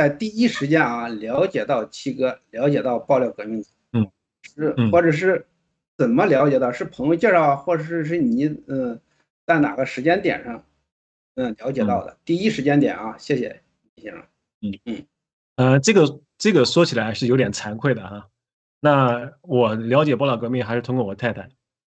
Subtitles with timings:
[0.00, 4.10] 在第一时间啊了解到七哥，了解到爆料革命，嗯，
[4.42, 5.44] 是嗯或者是
[5.98, 6.72] 怎么了解到？
[6.72, 8.98] 是朋友介绍啊，或者是是你嗯
[9.44, 10.64] 在哪个时间点上
[11.34, 12.16] 嗯了解到的？
[12.24, 13.60] 第一时间点啊，谢谢
[13.94, 14.22] 李先生。
[14.62, 15.06] 嗯嗯
[15.56, 18.26] 呃，这个这个说起来是有点惭愧的啊。
[18.80, 21.46] 那我了解爆料革命还是通过我太太，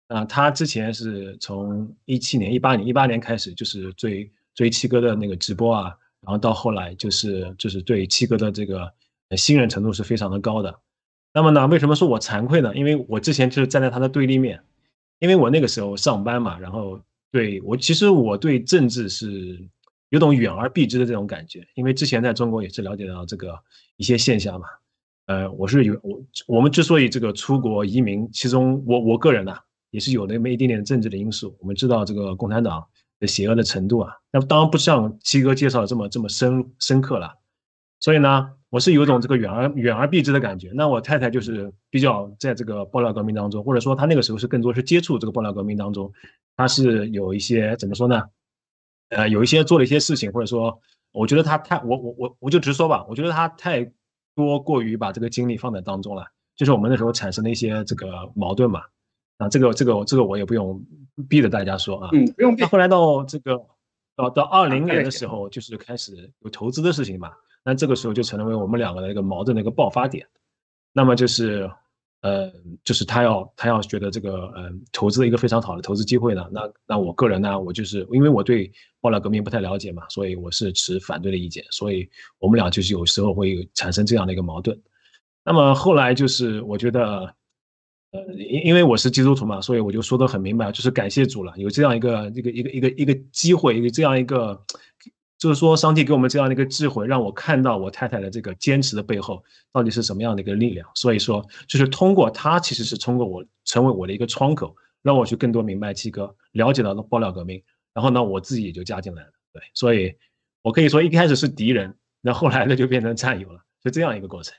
[0.08, 8.92] 啊、她之前是从一七年、一八年、一八年开始就是追追七哥的那个直播啊，然后到后来就是就是对七哥的这个
[9.38, 10.80] 信任程度是非常的高的。
[11.34, 12.76] 那么呢，为什么说我惭愧呢？
[12.76, 14.62] 因为我之前就是站在他的对立面，
[15.20, 17.02] 因为我那个时候上班嘛，然后
[17.32, 19.60] 对我其实我对政治是
[20.10, 23.58] 有种远而避之的这种感觉，因为之前在中国也是了解到这个
[23.96, 24.68] 一些现象嘛。
[25.28, 29.56] 呃，我是有我我们之所以这个出国移民，其中我我个人呢、
[29.92, 31.56] 也是有那么一点点政治的因素。
[31.62, 32.86] 我们知道这个共产党
[33.22, 37.38] 的邪恶的程度啊，那当然不像七哥介绍的这么这么深深刻了。
[38.00, 40.72] 所以呢，我是有种这个远而远而避之的感觉。
[40.74, 46.12] 那我太太就是比较在这个爆料革命当中，或者说她那个时候是更多是接触这个爆料革命当中，
[46.58, 48.24] 她是有一些怎么说呢？
[49.10, 53.88] 呃，有一些做了一些事情，或者说，我觉得她太我我我我就直说吧，我觉得她太
[54.36, 56.26] 多过于把这个精力放在当中了，
[56.56, 58.82] 就是我们那时候产生的一些这个矛盾嘛。
[59.38, 60.84] 啊，这个这个这个我也不用
[61.28, 62.10] 逼着大家说啊。
[62.14, 63.60] 嗯，不用避那后来到这个
[64.16, 67.32] 到到二零啊年的时候，就是开始有投资的事情嘛，
[67.64, 70.28] 那这个时候就成为我们两个的一个矛盾的一个爆发点。
[70.94, 71.70] 那么就是，
[72.22, 72.52] 呃，
[72.84, 84.80] 就是他要他要觉得这个嗯、呃、投资的一个非常好的投资机会呢，那那我个人呢，我就是因为我对爆料革命不太了解嘛，所以我是持反对的意见，所以我们俩就是有时候会产生这样的一个矛盾。
[85.44, 87.34] 那么后来就是我觉得。
[88.12, 94.62] 呃，因因为我是基督徒嘛，所以我就说的很明白，就是感谢主了，有这样一个一个一个一个一个机会，有这样一个，
[95.38, 99.42] 就是说上帝给我们这样的一个智慧，让我看到我太太的这个坚持的背后
[99.72, 100.86] 到底是什么样的一个力量。
[100.94, 107.64] 所以说，就是通过他，其实是通过我成为我的一个窗口，让我去更多明白七哥，了解到了爆料革命，
[107.94, 109.30] 然后呢，我自己也就加进来了。
[109.54, 110.14] 对，所以
[110.64, 114.54] 我可以说一开始是敌人，那后来呢就变成战友了，是这样一个过程。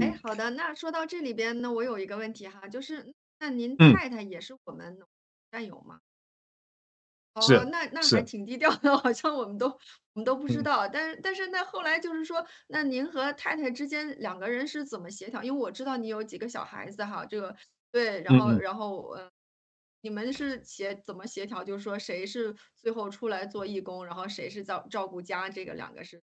[0.00, 4.98] 哎，好的，那说到这里边呢，我有一个问题哈，就是那您嗯太太也是我们
[5.50, 6.00] 战友吗？
[7.40, 9.78] 是哦，那那是还挺低调的，好像我们都我
[10.14, 10.88] 们都不知嗯道。
[10.88, 15.42] 但是但是那后来就是说，那您和太太之间两个人是怎么协调？
[15.42, 17.54] 因为我知道你有几个小孩子哈，这个
[17.92, 19.30] 对，然后然后呃，
[20.00, 21.62] 你们是协怎么协调？
[21.62, 26.20] 就是说谁是最后出来做义工，然后谁是照照顾家，这个两个是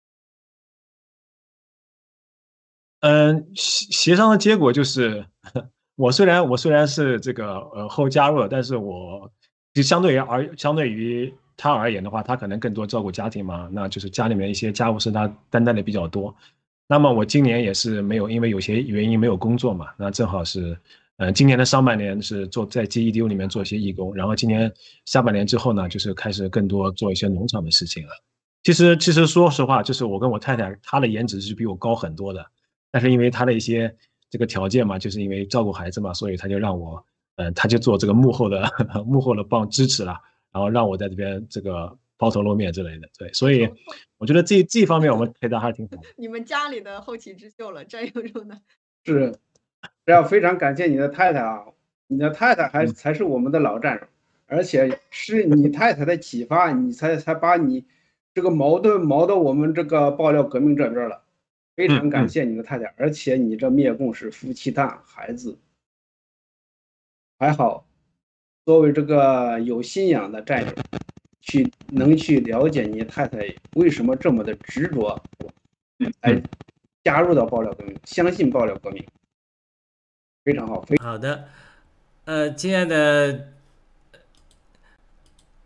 [3.01, 5.25] 嗯，协协商的结果就是，
[5.95, 9.29] 我虽然我虽然是这个呃后加入了，但是我
[9.73, 16.33] 就相对于而相对于他而言的话，他可能更多照顾家庭嘛，那就是家里面一些家务事他担待的比较多。
[16.87, 20.77] 那么我今年也是没有，因为有些原因没有工作嘛，那正好是
[21.17, 24.71] 呃，今年的上半年是做在 GEDU 里面做一些义工，然后今年
[25.05, 28.09] 下半年之后呢，就是开始更多做一些农场的事情了。
[28.63, 32.45] 其实，其实说实话，就是我跟我太太，她的颜值是比我高很多的，
[32.91, 33.95] 但是因为他的一些
[34.29, 37.03] 这个条件嘛，就是因为照顾孩子嘛，所以他就让我，
[37.37, 38.69] 嗯、他就做这个幕后的
[39.05, 40.19] 幕后的帮支持了，
[40.51, 43.07] 然后让我在这边这个抛头露面之类的。
[43.17, 43.67] 对，所以
[44.19, 46.03] 我觉得这这一方面我们配搭还是挺好的。
[46.17, 48.59] 你们家里的后起之秀了，战友中的。
[49.05, 49.33] 是，
[50.05, 51.65] 这要非常感谢你的太太啊，
[52.07, 54.07] 你的太太还才是我们的老战友，
[54.47, 57.85] 而且是你太太的启发，你才才把你
[58.33, 61.20] 这个矛盾矛到我们这个爆料革命这边了，
[61.75, 65.57] 非常感谢你的太太，而且你这灭共是夫妻档，孩子
[67.39, 67.85] 还好，
[68.65, 70.73] 作为这个有信仰的战友，
[71.39, 73.39] 去能去了解你太太
[73.75, 75.21] 为什么这么的执着，
[76.21, 76.41] 来
[77.03, 79.03] 加入到爆料革命，相信爆料革命，
[80.43, 81.47] 非常好，非好的，
[82.25, 83.53] 呃，亲爱的，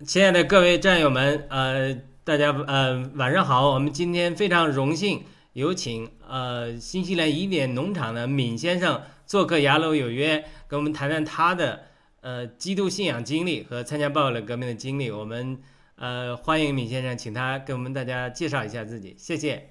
[0.05, 1.93] 亲爱的各位战友们，呃，
[2.23, 3.71] 大家呃晚上好。
[3.71, 5.23] 我们今天非常荣幸
[5.55, 11.85] 有请呃新西兰宜点农场的闵先生做客《雅鲁有约》，跟我们谈谈他的
[12.19, 15.09] 呃基督信仰经历和参加暴乱革命的经历。
[15.09, 15.57] 我们
[15.95, 19.69] 呃欢迎闵先生，请他给我们大家介绍一下自己，谢谢。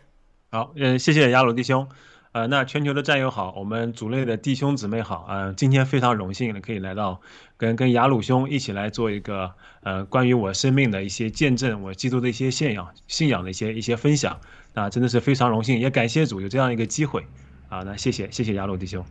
[0.50, 1.86] 好，嗯，谢谢雅鲁弟兄。
[2.34, 7.20] 呃，那全球的战友好，我们组内的弟兄姊妹好，呃，今天非常荣幸的可以来到
[7.56, 9.52] 跟跟雅鲁兄一起来做一个
[9.84, 14.40] 呃关于我生命的一些见证，我基督的一些信仰信仰的一些一些分享，
[14.72, 17.24] 那真的是非常荣幸，也感谢主有这样一个机会
[17.68, 19.06] 啊，那谢谢谢谢雅鲁弟兄。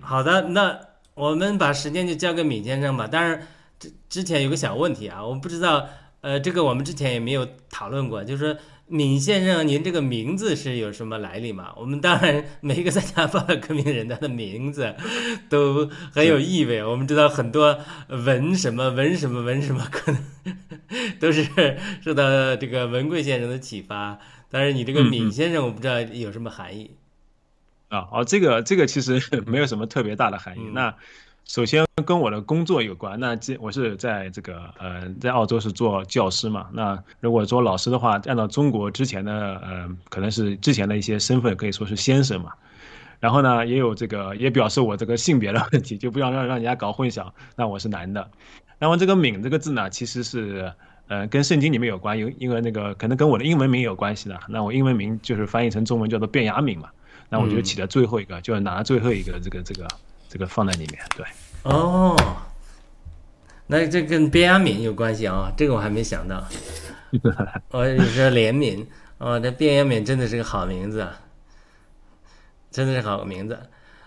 [0.00, 0.78] 好的，那
[1.14, 3.08] 我们把时间就交给闵先生吧。
[3.10, 3.46] 但是，
[3.78, 5.86] 之之前有个小问题啊，我们不知道，
[6.20, 11.72] 呃，这个我们之前也没有讨论过，就是说闵先生，您这个名字是有什么来历吗？
[11.76, 14.94] 我们当然每一个参加爆料革命的人，他的名字
[15.48, 16.84] 都很有意味。
[16.84, 20.22] 我们知道很多文什么文什么文什么，可能
[21.18, 24.18] 都是受到这个文贵先生的启发。
[24.50, 26.90] 但是你这个闵先生，我不知道有什么含义。
[27.88, 30.62] 啊，哦，这个这个其实 没有什么特别大的含义。
[30.66, 30.94] 嗯那
[31.46, 36.66] 首先跟我的工作有关，那这我是在这个呃在澳洲是做教师嘛。
[36.72, 42.52] 那如果做老师的话，按照中国之前的呃可能是之前的一些身份，可以说是先生嘛。
[43.20, 47.30] 然后呢，也有这个也表示我这个性别的问题，就不要让让人家搞混淆。
[47.56, 48.30] 那我是男的。
[48.78, 50.72] 那么这个“敏”这个字呢，其实是
[51.08, 54.38] 呃跟圣经里面有关，因因为那个可能跟我的英文名有关系的。
[54.48, 56.88] 那我英文名就是翻译成中文叫做卞雅敏嘛。
[57.30, 59.88] 那我就起了最后一个，就拿最后一个这个这个这个
[60.46, 60.98] 放在里面。
[61.16, 61.24] 对，
[61.62, 62.16] 哦，
[63.66, 65.52] 那这跟边雅敏有关系啊？
[65.56, 66.44] 这个我还没想到。
[67.70, 68.84] 我 你说怜悯，
[69.18, 71.20] 哦，这边雅敏真的是个好名字啊，
[72.70, 73.58] 真的是好名字。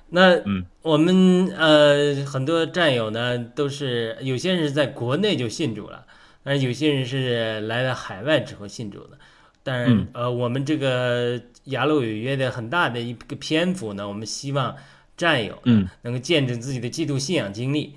[0.09, 6.05] 那嗯我们呃很多战友呢，都是有些人是在国内就信主了，
[6.43, 9.17] 但是有些人是来了海外之后信主的。
[9.63, 14.73] 但是嗯，呃，我们这个雅鲁有约的很大的一个篇幅呢，我们希望
[15.17, 17.95] 战友嗯能够见证自己的基督信仰经历，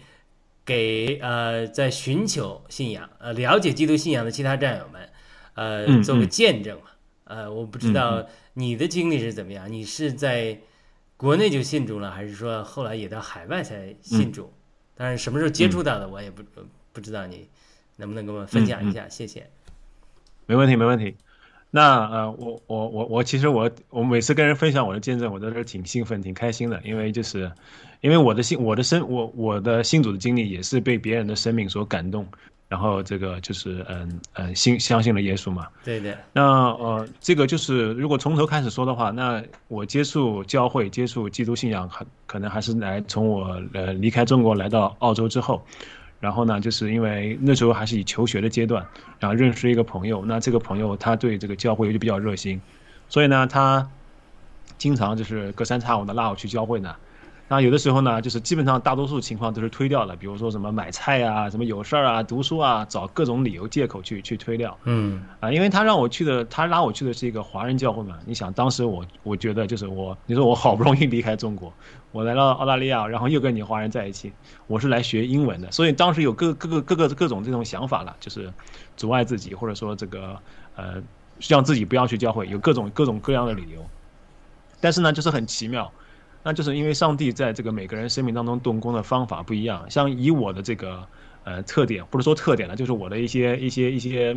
[0.64, 5.08] 给呃在寻求信仰、呃了解基督信仰的其他战友们，
[5.54, 6.86] 呃嗯做个嗯见证嘛。
[7.24, 10.58] 呃，我不知嗯道你的经历是怎么样，你是在
[11.16, 14.52] 国内就信主了，还是说后来也到海外才信主？
[14.96, 16.42] 当然，什么时候接触到的我也不
[16.92, 17.46] 不知道，你
[17.96, 19.08] 能不能跟我们分享一下？
[19.08, 19.48] 谢谢。
[20.46, 21.14] 没问题，没问题。
[21.70, 27.50] 那呃，我我我我其实我我每次跟人分享我的见证，我都是挺兴奋、挺开心的，因为就是
[28.00, 32.26] 因为我的信我的生我我的信主的经历也是被别人的生命所感动，
[32.68, 35.68] 然后这个就是嗯嗯信相信了耶稣嘛。
[35.84, 45.62] 对的，那呃，这个就是如果从头开始说的话，那我接触教会、接触基督信仰，很可能还是来从我呃离开中国来到澳洲之后，
[46.20, 48.86] 然后呢，就是因为那时候还是以求学的阶段，
[49.18, 52.60] 然后认识一个朋友，那这个朋友他对这个教会就比较热心，
[53.08, 53.90] 所以呢，他
[54.76, 56.94] 经常就是隔三差五的拉我去教会呢。
[57.52, 64.78] 那有的时候呢，就是基本上大多数情况都是推掉了，比如说什么买菜啊、什么有事儿啊、读书啊，找各种理由借口去去推掉。
[64.84, 68.16] 嗯啊，因为他让我去的，他拉我去的是一个华人教会嘛。
[68.24, 71.72] 你想，当时我我觉得就是我，你说我好不容易离开中国，
[72.12, 74.32] 我来到澳大利亚，然后又跟你华人在一起，
[74.68, 78.48] 我是来学英文的，所以当时有各各个各个各种这种想法了，就是
[78.96, 80.38] 阻碍自己，或者说这个
[80.76, 81.02] 呃
[81.48, 83.84] 让自己不要去教会，有各种各种各样的理由。
[84.80, 85.92] 但是呢，就是很奇妙，
[86.42, 91.06] 那就是因为上帝在这个每个人生命当中动工的方法不一样，像以我的这个
[91.44, 94.34] 呃特点，不是说特点了，就是我的一些一些一些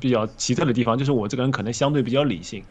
[0.00, 2.64] 比较奇特的地方，就是我这个人可能相对比较理性。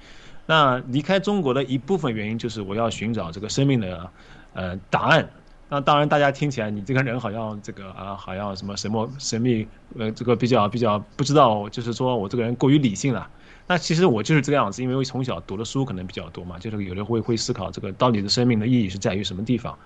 [0.45, 4.09] 那离开中国的一部分原因就是我要寻找这个生命的
[4.53, 5.27] 呃答案，
[5.69, 9.65] 那当然，大家听起来你这个人好像这个啊，好像什么什么神秘，
[9.97, 13.27] 呃，这个比较比较不知道，就是说我这个人过于理性了。
[13.67, 19.77] 那其实我就是这个样子，因为我从小读的书可能比较多嘛，就是有的会会思考这个到底的生命的意义是在于什么地方。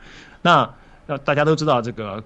[0.41, 0.69] 那
[1.05, 2.21] 那大家都知道这个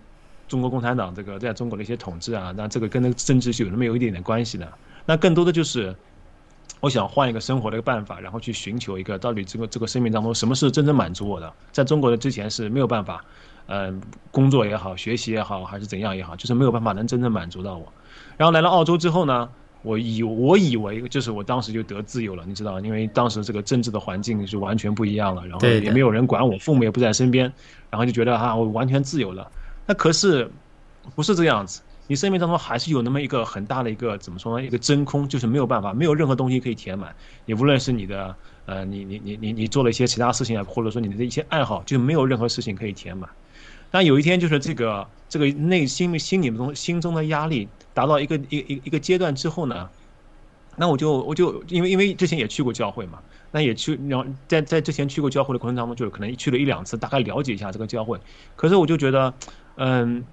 [0.48, 4.68] 中国共产党这个在中国的一些统治啊，那这个跟那个政治是有那么有一点点关系的。
[5.06, 5.96] 那更多的就是
[6.80, 11.54] 我想换一个生活的一个办法，然后去寻求一个到底这个这个生命当中什么是真正满足我的。
[11.72, 13.24] 在中国的之前是没有办法，
[13.68, 17.94] 嗯、工作也好，学习也好，还是怎样也好，就是没有办法能真正满足到我。
[18.38, 19.50] 然后来了澳洲之后呢，
[19.84, 27.52] 我以我以为就是我当时就得自由了，你知道，因为当时这个政治的环境是完全不一样了，然后也没有人管我，父母也不在身边，
[27.90, 29.52] 然后就觉得啊，我完全自由了。
[29.86, 30.50] 那可是
[31.16, 34.66] 不是这样子，你生命当中还是有那么一个很大的一个怎么说呢？
[34.66, 37.14] 一个真空，就是没有办法，没有任何东西可以填满。
[37.46, 38.34] 你无论是你的
[38.66, 43.30] 呃，你你你你你做了一些其他事情啊，或者说你的一些爱好，就没有任何事情可以填满。
[43.92, 49.90] 但有一天，就是这个这个内心心里中心中的压力达到一个一一一个阶段之后呢，
[50.76, 53.20] 那我就我就因为因为之前也去过教会嘛，
[53.52, 58.20] 那也去然后在在之前去过教会的过程当中，就是可能去了一两次，大概了解一下这个教会。
[58.56, 59.34] 可是我就觉得，
[59.76, 60.24] 嗯，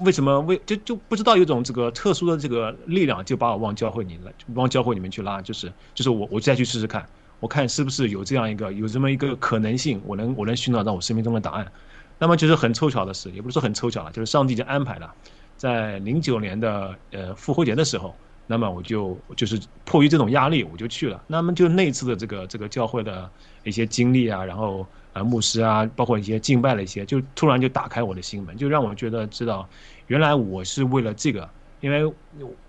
[0.00, 7.06] 为什么为就就不知道有种这个特殊的这个力量，就把我往教会里来，往教会里面去拉，就是就是我我再去试试看，
[7.40, 11.66] 我看是不是有这样一个有这么一个可能性，我能我能寻找到我生命中的答案。
[12.18, 15.14] 那么就是很凑巧的事，也不是说很凑巧了，就是上帝就安排了，
[15.56, 18.14] 在零九年的呃复活节的时候，
[18.46, 21.22] 那么我就就是迫于这种压力，我就去了。
[21.26, 23.30] 那么就那次的这个这个教会的
[23.64, 29.68] 一些经历啊，然后呃牧师啊，包括一些敬拜的一些，就突然就打开我的心门，就让我觉得知道，
[30.06, 31.48] 原来我是为了这个。
[31.82, 32.10] 因为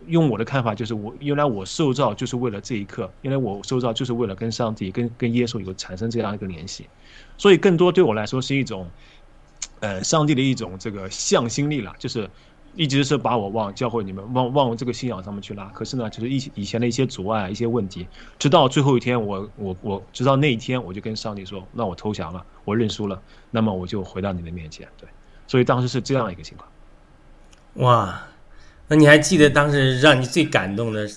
[0.07, 6.85] 用我的看法就是我原来我受造就是为了这一刻，原来我受造就是为了跟上帝、跟跟耶稣有产生这样一个联系，
[7.37, 8.85] 所以更多对我来说是一种，
[9.79, 12.29] 呃，上帝的一种这个向心力了，就是
[12.77, 15.65] 一直是把我往教会里面、往往这个信仰上面去拉。
[15.73, 24.87] 可是呢，就是以以前的一些阻碍、一些问题，直到最后一天，我我我直到那一天，我就跟上帝说，那我投降了，我认输了，那么我就回到你的面前。
[24.97, 25.09] 对，
[25.47, 26.69] 所以当时是这样一个情况。
[27.85, 28.23] 哇，
[28.87, 31.09] 那你还记得当时让你最感动的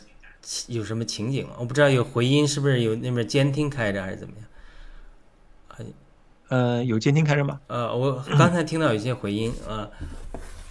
[0.69, 1.55] 有什么情景吗？
[1.59, 4.47] 我不知道有回音是不是有那边监听开着还是怎么样？
[6.49, 7.61] 呃，有监听开着吗？
[7.69, 9.89] 呃，我刚才听到有一些回音啊、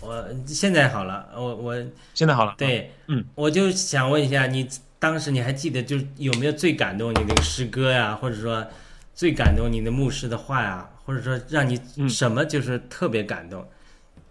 [0.01, 2.55] 我现在好了，我我现在好了。
[2.57, 8.65] 对，嗯，我就想问一下，你当时你还记得就是有没有最感动你的诗歌呀，或者说
[9.13, 12.09] 最感动你的牧师的话呀，或者说让你嗯。
[12.09, 13.67] 什么就是特别感动，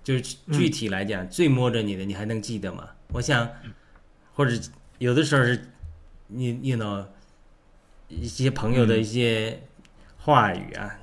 [0.03, 2.89] 就是具体来讲、最摸着你的，你还能记得吗？
[3.13, 3.49] 我想，
[4.35, 4.53] 或者
[4.99, 5.71] 有的时候是
[6.29, 7.05] 你你 you know
[8.09, 9.63] 一些朋友的一些
[10.19, 10.99] 话语啊，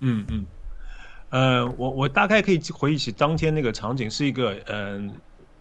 [0.00, 0.46] 嗯嗯，
[1.32, 5.10] 呃，我我大概可以回忆起当天那个场景，是一个嗯、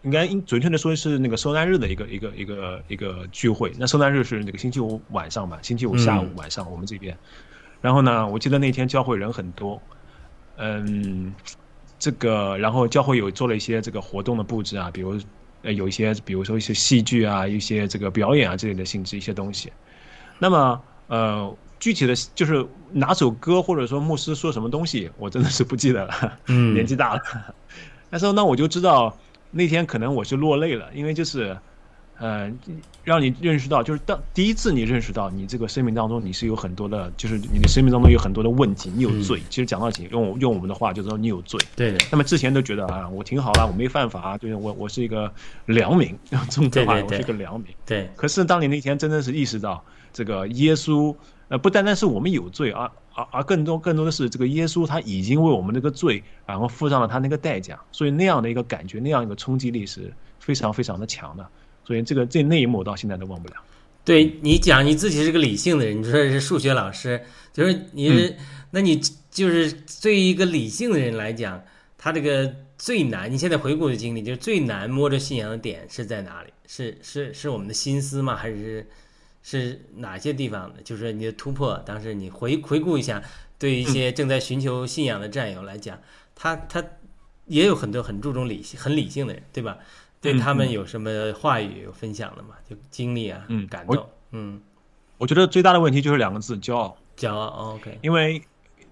[0.01, 3.71] 应该应准确的说是那个受难日的一个一个一个一个聚会。
[3.79, 7.17] 那受难日是那个星期五晚上吧，星期五下午晚上我们这边。
[7.79, 9.81] 然后呢，我记得那天教会人很多，
[10.57, 11.33] 嗯，
[11.97, 15.17] 这个然后教会有做了一些这个活动的布置啊，比如
[15.61, 19.71] 呃有一些比如说一些戏剧啊，一些这个表演啊之类的性质一些东西。
[20.37, 27.21] 那么呃，具体的就是哪首歌或者说牧师说什么东西，我真的是不记得了，嗯 年纪大了。
[28.09, 29.17] 但 是那，我就知道
[29.51, 31.57] 那天可能我是落泪了，因为就是，
[32.17, 32.51] 呃，
[33.03, 39.41] 让你认识到，就是当第一次你认识到你这个生命当中你是有很多的，就是你的生命当中有很多的问题，你有罪。
[39.49, 41.59] 其实讲到起，用用我们的话就是说你有罪。
[41.75, 45.31] 对，那么之前都觉得啊，我挺好啦，我没犯法啊，就是我我是一个
[45.65, 47.67] 良民，用中国话我是个良民。
[47.85, 51.15] 对，可是当你那天真的是意识到，这个耶稣，
[51.51, 61.45] 呃，不单单是我们有罪，而而而更多更多的是这个耶稣他已经为我们这个罪，然后付上了他那个代价，所以那样的一个感觉，那样一个冲击力是非常非常的强的。
[61.83, 63.55] 所以这个这那一幕我到现在都忘不了。
[64.05, 68.33] 对你讲你自己是个理性的人，你说是数学老师，就是你是，
[68.69, 68.97] 那你
[69.29, 69.69] 就是
[70.01, 71.61] 对于一个理性的人来讲，
[71.97, 76.49] 他这个最难，你现在回顾的经历，就是最难摸着信仰的点是在哪里？
[76.65, 78.37] 是是是我们的心思吗？
[78.37, 78.87] 还是
[79.43, 80.75] 是哪些地方呢？
[80.83, 83.21] 就是你的突破，当时你回回顾一下，
[83.57, 85.99] 对一些正在寻求信仰的战友来讲，
[86.35, 86.83] 他他
[87.45, 89.77] 也有很多很注重理性、很理性的人，对吧？
[90.21, 92.55] 对嗯他们嗯有什么话语有分享的吗？
[92.69, 94.61] 就经历啊，嗯感动，嗯，
[95.17, 96.95] 我觉得最大的问题就是两个字：骄傲。
[97.17, 98.41] 骄傲哦，OK，因为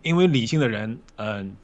[0.01, 1.55] 因为理性的人，嗯、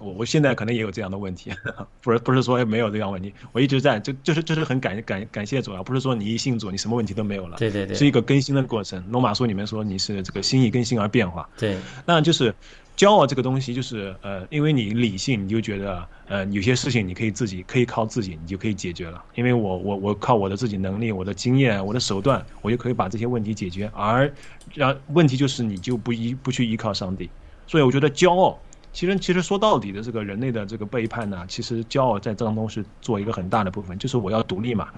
[0.00, 1.52] 我我现在可能也有这样的问题，
[2.00, 9.02] 不是不是说没有这样问题，我一直在就就是就是很感感感谢主啊，不是说你一信主你什么问题都没有了，对对对是一个更新的过程。
[9.10, 12.54] 罗马书里面说你是这个心意更新而变化，对，那就是
[12.96, 19.22] 骄傲这个东西就是呃，因为你理性，你就觉得呃，有些事情你可以自己可以靠自己，你就可以解决了。
[19.34, 23.90] 因为我我我靠我的自己能力、我的经验、我的手段，我就可以把这些问题解决。
[23.94, 24.32] 而
[24.74, 27.28] 让问题就是你就不依不去依靠上帝，
[27.66, 28.56] 所以我觉得骄傲，
[28.94, 34.88] 其实其实说到底的这个人类的这个背叛呢，其实骄傲在当中是做一个很大的部分，就是我要独立嘛。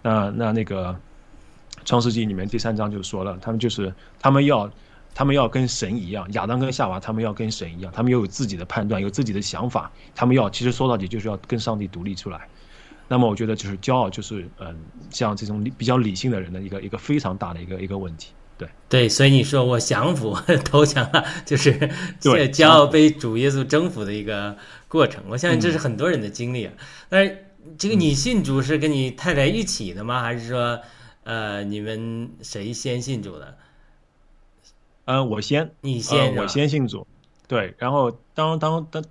[0.00, 0.98] 那那那个
[1.84, 4.70] 创世纪里面第三章就说了，他们就是他们要。
[5.12, 12.46] 他们要跟神一样，亚当跟夏娃，他们要跟神一样，他们又有自己的判断，有自己的想法，他们要其实说到底就是要跟上帝独立出来。
[13.08, 14.78] 那么我觉得就是骄傲，就是嗯，
[15.10, 18.30] 像这种比较理性的人的一个一个非常大的一个一个问题。
[18.60, 21.72] 对对，所以你说我降服 投降了，就是
[22.20, 25.24] 对骄傲被主耶稣征服的一个过程。
[25.28, 26.72] 我相信这是很多人的经历啊。
[27.08, 27.46] 但是
[27.78, 30.20] 这个你信主是跟你太太一起的吗？
[30.20, 30.78] 还是说
[31.24, 33.56] 呃你们谁先信主的？
[35.06, 37.06] 呃，我先，你先呃我先信主，
[37.48, 39.02] 对，然后当当当，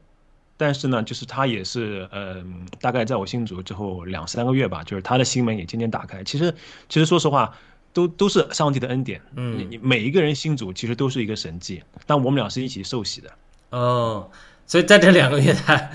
[0.55, 6.23] 但是呢，就是他也是，嗯、大概在我信主之后两三个月吧，就是他的心门也渐渐打开。
[6.23, 6.53] 其实，
[6.87, 7.57] 其实说实话，
[7.93, 9.21] 都都是上帝的恩典。
[9.35, 13.31] 嗯你你每一个人信主其实都是一个神迹，但我们俩是一起受洗的。
[13.71, 14.31] 哦，
[14.65, 15.89] 所以在这两个月，他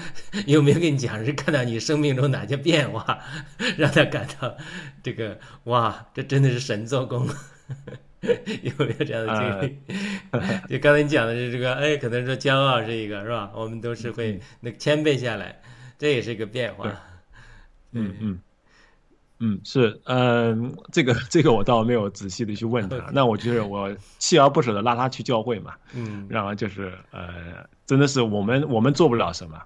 [0.47, 3.19] 有没有跟你讲是看到你生命中哪些变化，
[3.77, 4.57] 让他感到
[5.03, 7.29] 这个哇，这真的是神做工？
[8.63, 10.69] 有没有这样的经历？
[10.71, 13.51] 就刚才你讲的是这个，哎，可能说骄傲是一个，是吧？
[13.55, 15.61] 我们都是会那个谦卑下来，
[15.99, 16.89] 这也是一个变化。
[16.89, 16.97] 嗯
[17.93, 18.39] 嗯嗯，
[19.65, 22.97] 是，嗯、这个这个我倒没有仔细的去问他。
[23.13, 26.27] 那我就是我锲而不舍的拉他去教会嘛，嗯。
[26.29, 29.61] 然后就是呃，真的是我们我们做不了什么，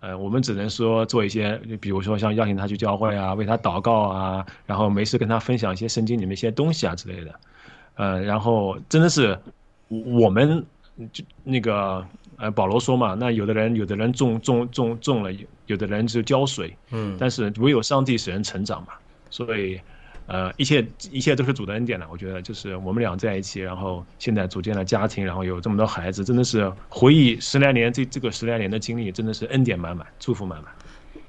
[0.00, 7.40] 呃，我们只能说做一些，比如说像邀请他去教会啊，为他祷告啊，然后没事跟他分享一些圣经里面一些东西啊之类的，
[7.94, 9.38] 呃，然后真的是
[9.88, 10.64] 我们
[11.12, 12.04] 就那个
[12.36, 15.30] 呃保罗说嘛，那有的人有的人种种种种了，
[15.66, 17.16] 有的人就浇水，嗯。
[17.18, 18.88] 但是唯有上帝使人成长嘛，
[19.34, 19.80] 所以，
[20.28, 22.06] 呃，一切一切都是主的恩典了。
[22.08, 30.72] 我觉得就是我们俩在一起，然后现在组建了家庭，然后有这么多孩子，真的是回忆十来年这这个十来年的经历，真的是恩典满满，祝福满满。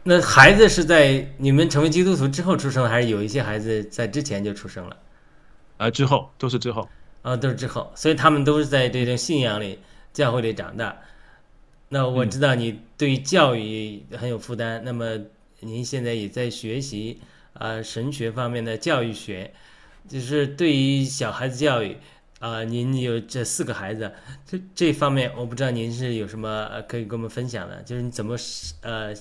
[0.04, 4.96] 那孩子是在你们成为基督徒之后出生，还是有一些孩子在之前就出生了？
[5.78, 6.88] 呃，之后都是之后，
[7.24, 9.80] 啊，都是之后，所以他们都是在这种信仰里、
[10.14, 10.96] 教会里长大。
[11.90, 15.20] 那我知道你对教育很有负担，那么
[15.60, 17.20] 您现在也在学习
[17.56, 19.54] 啊、神学方面的教育学，
[20.08, 21.98] 就是对于小孩子教育
[22.40, 24.14] 啊、您有这四个孩子，
[24.46, 28.36] 这这方面我不知道您是有什么呃可以跟我们分享的，就是你怎么
[28.82, 29.14] 呃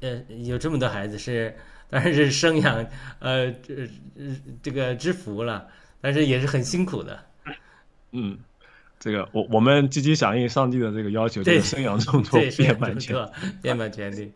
[0.00, 1.54] 呃有这么多孩子是
[1.90, 2.86] 当然是生养
[3.18, 3.88] 呃这
[4.62, 5.68] 这个之福了，
[6.00, 7.26] 但是也是很辛苦的。
[8.12, 8.38] 嗯，
[9.02, 13.12] 这个我我们积极响应上帝的这个要求，就对是生养众多，这是遍满全。
[13.12, 14.30] 错，遍满全地。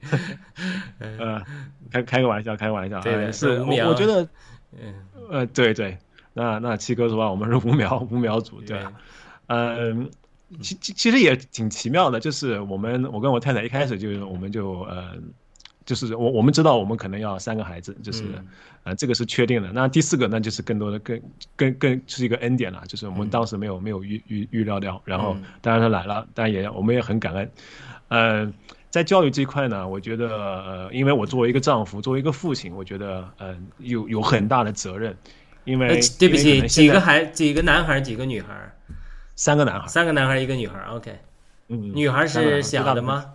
[0.98, 1.40] 呃，
[1.88, 4.28] 开开个玩笑，开个玩笑，对是我我觉得，
[4.72, 4.92] 嗯，
[5.30, 5.96] 呃，对对，
[6.32, 8.92] 那那七哥说吧，我们是五秒五秒组，对啊，
[9.46, 10.10] 嗯，
[10.60, 15.12] 其其其实也挺奇妙的，就是我们我跟我太太一开始就是我们就呃，
[15.86, 18.46] 就是我我们知道我们可能要三个孩子，就是、嗯
[18.82, 19.70] 呃这个是确定的。
[19.72, 21.18] 那第四个那，就是更多的更
[21.56, 27.50] 更更是一个恩典了，就是我们嗯当时没有没有预预预料到，然后嗯当然他来了，但也我们也很感恩，
[28.08, 28.52] 呃。
[28.88, 35.14] 在教育这一块呢，我觉得，呃，因为我作为一个丈夫，作为一个父亲，我觉得，呃，有有很大的责任，
[35.64, 38.72] 因为呃，对不起，几个孩几个男孩，几个女孩？
[39.34, 40.80] 三个男孩，三个男孩，一个女孩。
[40.88, 41.14] OK，
[41.68, 43.26] 嗯，女孩是最大小的吗？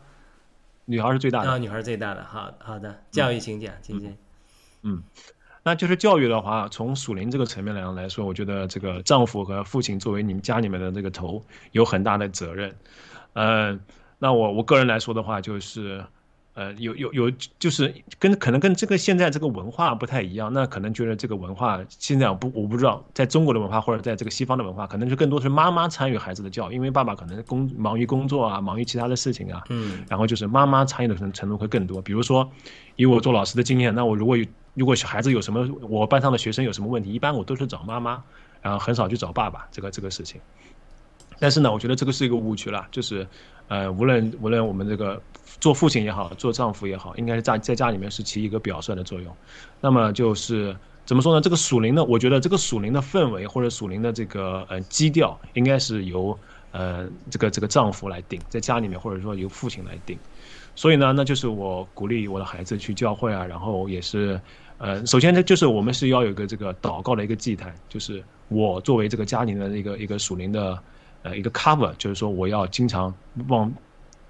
[0.91, 1.57] 女孩是最大的啊，。
[1.57, 2.23] 女孩最大的。
[2.25, 4.11] 好好的，教育请讲，请讲。
[4.83, 5.01] 嗯
[5.63, 12.75] 那就是教育的话，从属灵这个层面来来说，我觉得这个丈夫和父亲作为你们家里面的这个头，有很大的责任。
[13.33, 13.79] 呃，
[14.17, 16.03] 那我我个人来说的话，就是，
[16.53, 32.01] 呃，有有有，就是跟可能跟这个现在这个文化不太一样，那可能觉得这个文化现在我不我不知道，在中国的文化或者在这个西方的文化，可能就更多是妈妈参与孩子的教育，因为爸爸可能工忙于工作啊，忙于其他的事情啊，嗯然后就是妈妈参与的程程度会更多。
[32.01, 32.49] 比如说，
[32.97, 38.21] 以我做老师的经验，那我如果有如果小孩子有什么，我班上的学生有什么问题，一般我都是找妈妈，
[38.61, 40.41] 然后很少去找爸爸这个这个事情。
[41.39, 43.27] 但是呢，我觉得这个是一个误区了，就是，
[43.67, 45.19] 呃，无论无论我们这个
[45.61, 49.33] 做父亲也好，做丈夫也好，应该是在在家里面是起一个表率的作用。
[49.79, 51.39] 那么就是怎么说呢？
[51.39, 56.37] 这个属灵的，我觉得这个属灵的氛围或者属灵的这个呃基调，应该是由
[56.71, 60.17] 呃这个这个丈夫来定，在家里面或者说由父亲来定。
[60.75, 64.39] 所以呢，那就是我鼓励我的孩子去教会啊，然后也是，
[64.77, 70.81] 呃，首先呢，就是我们是要有一个这个祷告的一个祭坛，就是我作为这个家庭的一个一个属灵的
[71.23, 73.13] 呃一个 cover，就是说我要经常
[73.49, 73.71] 往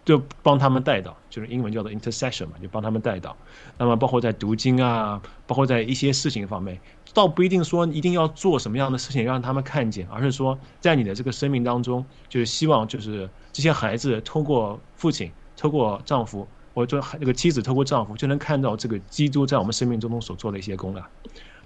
[0.03, 3.35] 就帮他们带到，就是英文叫做 intercession 嘛，就帮他们带到。
[3.77, 6.79] 那么包括在读经啊，包括在一些事情方面，
[7.13, 21.07] 倒不一定说一定要做什么样的事情让他们看见，而是说在你的这个生命当中，就是希望就是这些孩子透过父亲，透过丈夫，或者说这个妻子透过丈夫，就能看到这个基督在我们生命中所做的一些功啊。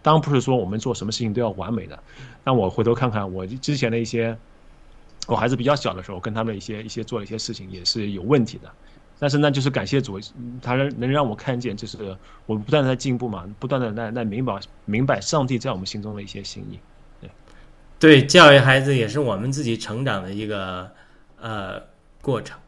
[0.02, 1.98] 当然不是说我们做什么事情都要完美的。
[2.44, 4.38] 那我回头看看我之前的一些，
[5.28, 8.72] 我孩子比较小的时候，跟他们一些一些做了一些事情也是有问题的。
[9.18, 10.20] 但是呢就是感谢主，
[10.62, 11.98] 他能让我看见，就是
[12.46, 16.80] 我不断的在进步嘛，不断的在在明白明白上帝在我们心中的一些心意。
[17.22, 17.30] 对，
[17.98, 20.92] 对，教育孩子也是我们自己成长的一个
[21.40, 21.82] 呃
[22.22, 22.60] 过程。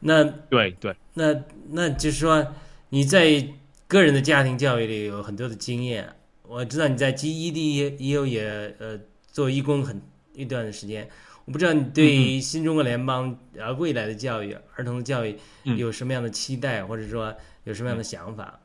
[0.00, 1.34] 那对对，那
[1.70, 2.46] 那就是说
[2.90, 3.48] 你在
[3.88, 6.08] 个人的家庭教育里有很多的经验。
[6.48, 8.96] 我知道你在 GED 也也有也呃
[9.32, 10.00] 做义工很
[10.32, 11.08] 一段的时间，
[11.46, 18.60] 我不知道你对新中国联邦呃未来的教育、儿童的教育有什么样的期待，或者说有什么样的想法？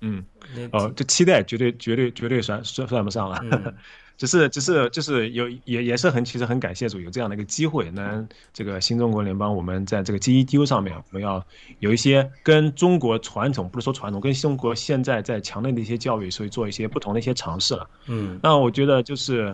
[0.00, 0.24] 嗯，
[0.72, 3.42] 哦，这期待绝对绝对绝对算算算不上了。
[4.16, 11.44] 只是，只是，就是有也也是很，其实很感谢主有这样的一个机会，能这个新中国联邦，我们在这个 GEDU 上面，我们要
[11.80, 17.90] 有一些跟中国传统，不是说传统，跟中国现在在强烈的一些教育，所以做一些不同的一些尝试了。
[18.06, 19.52] 嗯，那我觉得就是，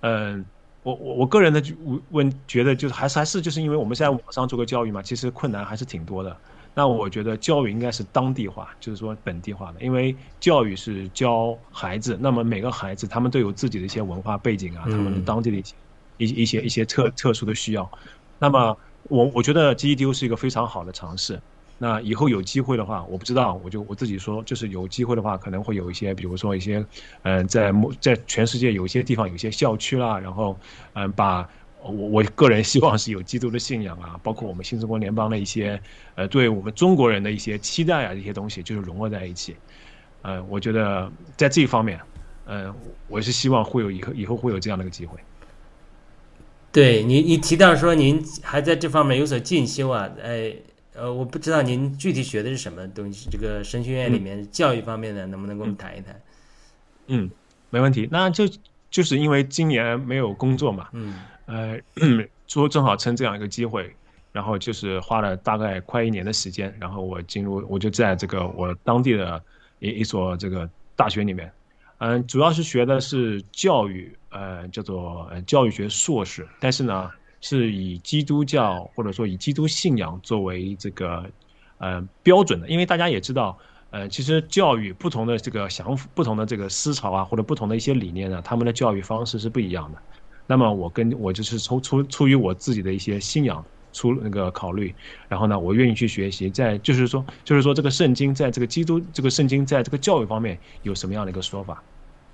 [0.00, 0.44] 嗯，
[0.84, 1.60] 我我我个人的
[2.10, 6.36] 问觉得就是还是还是就是因为我们现在网上做个教育嘛，其实困难还是挺多的。
[6.74, 15.74] 那我觉得教育应该是当地化，就是说本地化的，因为教育是教孩子，那么每个孩子他们都有自己的一些文化背景啊，他们当地的一些
[16.18, 17.90] 一一些一些特特殊的需要。
[18.38, 21.40] 那么我我觉得 GEDU 是一个非常好的尝试。
[21.78, 26.84] 那以后有机会的话，我不知道，我就我自己说，就是有机会的话，可能会有一些，比如说一些，
[27.22, 30.58] 嗯，在在全世界有一些地方有一些校区啦，然后
[30.94, 31.48] 嗯把。
[31.86, 35.78] 我我个人希望是有基督的信仰啊，包括我们新中国联邦的一些，
[36.14, 39.54] 呃，对我们中国人的一些期待啊，这些东西就是融合在一起。
[40.22, 42.00] 呃，我觉得在这一方面，
[42.46, 42.74] 呃，
[43.06, 45.18] 我是希望会有以后以后会有这样的一个机会。
[46.72, 50.50] 对你，你提到说您还在这方面有所进修啊，呃
[50.94, 56.20] 呃，我不知道您具体学的是什么东西，这个神学院里面教育方面的，能不能跟我们谈一谈？
[57.08, 57.30] 嗯，
[57.70, 58.08] 没问题。
[58.10, 58.44] 那就
[58.90, 61.14] 就是因为今年没有工作嘛，嗯。
[61.46, 61.78] 呃，
[62.46, 63.94] 说正好趁这样一个机会，
[64.32, 69.42] 然后就是花了大概快一年的时间，然后我进入，我就在这个我当地的
[69.80, 71.52] 一一所这个大学里面，
[71.98, 77.10] 嗯，主要是学的是教育，呃，叫做教育学硕士，但是呢，
[77.44, 81.30] 是以基督教或者说以基督信仰作为这个
[81.76, 83.58] 呃标准的，因为大家也知道，
[83.90, 89.98] 呃，其实教育不同的这个想法、不同的这个思潮啊，或者不同的一些理念呢，他们的教育方式是不一样的。
[90.46, 94.94] 那么我跟我就是出出出于我自己的一些信仰出那个考虑，
[95.28, 101.82] 然后呢，我愿意去学习，在就是说就是说这个圣经在这个基督这个圣经在这个教育方面有什么样的一个说法？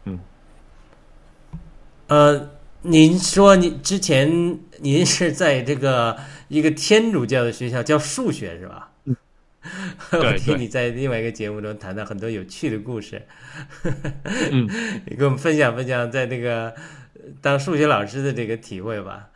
[0.04, 0.20] 嗯，
[2.06, 2.48] 呃，
[2.82, 6.16] 您说您之前您是在这个
[6.48, 8.90] 一个天主教的学校教数学是吧？
[9.04, 9.16] 嗯，
[10.12, 13.26] 我听你在另外一个节目中谈到很多有趣的故事，
[14.50, 14.68] 嗯，
[15.06, 16.74] 你给我们分享分享在那个。
[17.42, 19.28] 当数学老师的这个体会吧，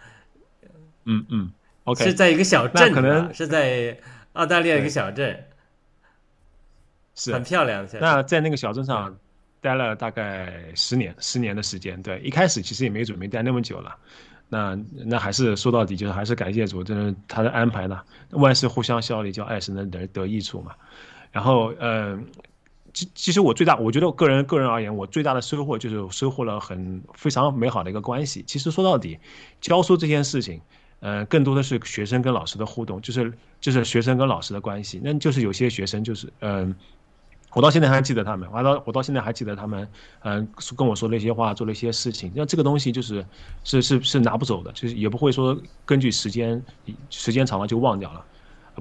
[1.04, 1.52] 嗯嗯
[1.84, 3.98] ，OK，是在一个小镇，可能是在
[4.32, 5.44] 澳大利亚一个小镇，
[7.14, 7.32] 是。
[7.32, 7.86] 很漂亮。
[8.00, 9.16] 那在那个小镇上
[9.64, 12.00] 待了大概十年，十年的时间。
[12.02, 13.96] 对，一开始其实也没准备待那么久了。
[14.50, 17.98] 那那还是说到底，就是还是感谢主，真的他的安排呢，
[18.30, 20.72] 万事互相效力，叫爱神的得得益处嘛。
[21.32, 22.26] 然后，嗯。
[22.96, 28.44] 其其实我最大，我觉得我个人个人而言，我最大的收获就是收获了很非常美好的一个关系。
[28.46, 29.18] 其实说到底，
[29.60, 30.60] 教书这件事情，
[31.00, 35.00] 呃，更多的是学生跟老师的互动，就是就是学生跟老师的关系。
[35.02, 36.72] 那就是有些学生就是，嗯，
[37.54, 39.88] 我到现在还记得他们，我到我到现在还记得他们，
[40.24, 42.30] 嗯，跟我说了一些话，做了一些事情。
[42.34, 43.24] 那这个东西就是
[43.62, 46.62] 是是是拿不走的，就是也不会说根据时间
[47.08, 48.24] 时间长了就忘掉了。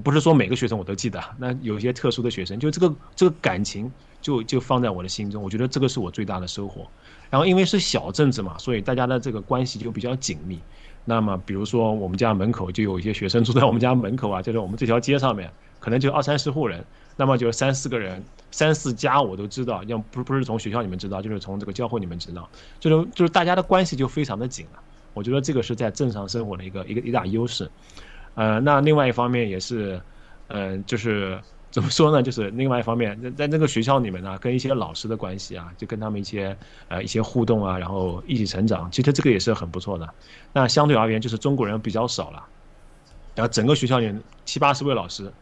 [0.02, 3.88] 不是说每个学生我都记得，那有些特殊的学生，就这个这个感情
[4.20, 6.84] 就就放在我的心中，我觉得这个是我最大的收获。
[7.30, 10.58] 然后因为是小镇子嘛，所以大家的这个关系就比较紧密。
[11.04, 16.84] 那么比如说我们家门口就有一些学生住在我们家门口啊，就是我们这条街上面，可能就二三十户人，
[17.16, 22.48] 那么就是三四个人，三四家我都知道，要不不是从学校里面知道，就是从这个教会里面知道，
[22.80, 24.80] 就是就是大家的关系就非常的紧了。
[25.12, 27.70] 我觉得这个是在正常生活的一个一个一大优势。
[28.34, 30.00] 呃，那另外一方面也是，
[30.48, 32.20] 嗯，就是怎么说呢？
[32.20, 36.56] 就是另外一方面，在在那个学校里面呢，跟一些老师的关系啊，就跟他们一些
[36.88, 40.08] 呃一些互动啊，然后一起成长，其实这个也是很不错的。
[40.52, 42.44] 那相对而言，就是中国人比较少了，
[43.36, 44.12] 然后整个学校里
[44.44, 45.32] 七八十位老师，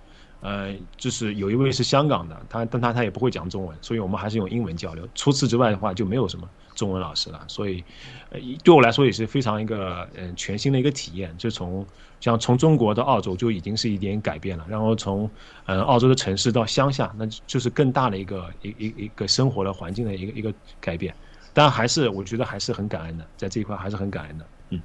[0.42, 5.08] 呃，就是有一位是香港的，他但他他也不会讲中文，所以我们还是用英文交流。
[5.14, 7.40] 除此之外的话，就没有什么中文老师了。
[7.46, 7.82] 所以，
[8.30, 11.86] 呃，对我来说也是非常一个嗯、全新的一个体验，就从
[12.20, 15.30] 像从中国到澳洲就已经是一点改变了，然后从
[15.64, 21.14] 呃澳洲的城市到乡下，那就是更大的一个一一一个生活的环境的一个一个改变。
[21.54, 24.46] 但还是我觉得还是很感恩的，在这一块还是很感恩的。
[24.70, 24.82] 嗯，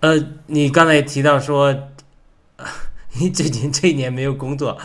[0.00, 1.72] 呃，你刚才提到说，
[3.20, 4.78] 你最近这一年没有工作，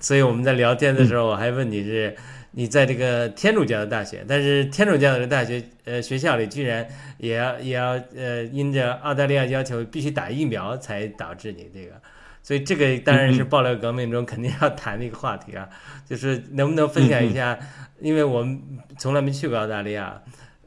[0.00, 2.16] 所以我们在聊天的时候，我还问你是
[2.52, 6.86] 你在这个天主教的大学，但是天主教的大学呃学校里居然
[7.18, 11.92] 也要也要呃因着澳大利亚要求必须打疫苗才导致你这个，
[12.42, 15.68] 所以这个当然是爆料革命中肯定要谈的一个话题啊，
[16.08, 17.58] 就是能不能分享一下，
[18.00, 18.60] 因为我们
[18.98, 20.22] 从来没去过澳大利亚。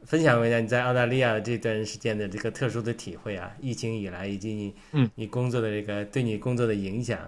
[0.08, 7.18] 分享一下你在澳大利亚这段时间的这个特殊的体会啊，疫情以来以及你嗯你工作的这个对你工作的影响，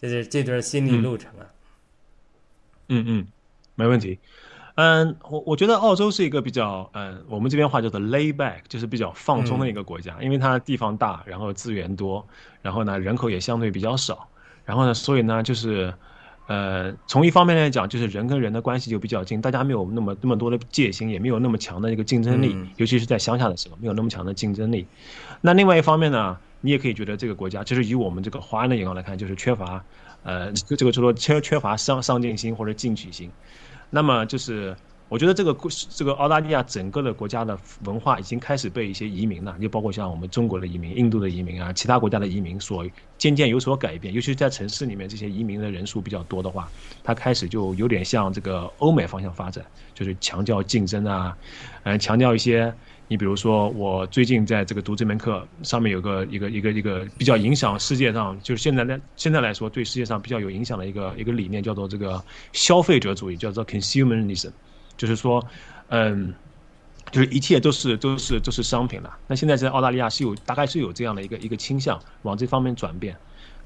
[0.00, 1.42] 就是这段心理路程啊。
[2.86, 3.26] 嗯嗯，
[3.74, 4.16] 没问题。
[4.76, 12.24] 嗯，我我觉得澳洲是一个比较，嗯，我们这边话叫做 lay back，就是比较放松的一个国家，因为它地方大，然后资源多，
[12.62, 14.28] 然后呢人口也相对比较少，
[14.64, 15.92] 然后呢，所以呢就是，
[16.50, 24.84] 呃，从一方面来讲，就是人跟人的关系就比较近，大家没有那么那么多的戒心，也没有那么强的一个竞争力，嗯尤其是在乡下的时候，没有那么强的竞争力。
[25.40, 29.80] 那另外一方面呢，你也可以觉得这个国家，就是以我们这个华人的眼光来看，就是缺乏，
[30.24, 33.30] 呃，这个这个就说缺缺乏上上进心或者进取心。
[33.88, 34.74] 那么就是，
[35.10, 35.54] 我觉得这个
[35.90, 42.86] 这个澳大利亚整个的国家的文化已经开始被一些移民了，就包括像我们中国的移民、印度的移民啊，其他国家的移民所
[43.18, 44.14] 渐渐有所改变。
[44.14, 46.70] 尤其是在城市里面，这些移民的人数比较多的话，
[47.02, 51.36] 它开始就有点向这个欧美方向发展，就是强调竞争啊，
[51.82, 52.72] 嗯，强调一些。
[53.08, 64.52] 你比如说，我最近在这个读这门课上面有个一个一个一个比较影响世界上，就是现在来现在来说对世界上比较有影响的一个一个理念，叫做这个消费者主义，叫做 consumerism，
[65.00, 65.42] 就是说，
[65.88, 66.34] 嗯，
[67.10, 69.16] 就是一切都是都是都是商品了。
[69.26, 73.16] 那现在在澳大利亚是有大概是有这样的一个一个倾向，往这方面转变。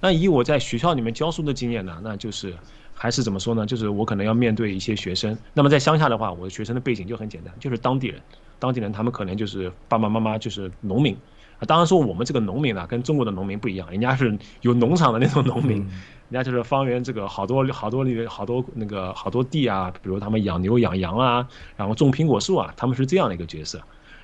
[0.00, 2.54] 那以我在学校里面教书的经验呢，那就是
[2.94, 3.66] 还是怎么说呢？
[3.66, 5.36] 就是我可能要面对一些学生。
[5.54, 8.20] 那么在乡下的话，我的学生的背景就很简单，就是当地人。
[8.61, 11.16] 当地人他们可能就是爸爸妈妈就是农民。
[11.64, 21.46] 当然说我们这个农民呢，跟中国的农民不一样，人家是有农场的那种农民，人家就是方圆这个好多好多里好多那个好多地啊，比如他们养牛养羊啊，
[21.76, 23.80] 然后种苹果树啊，他们是这样的一个角色，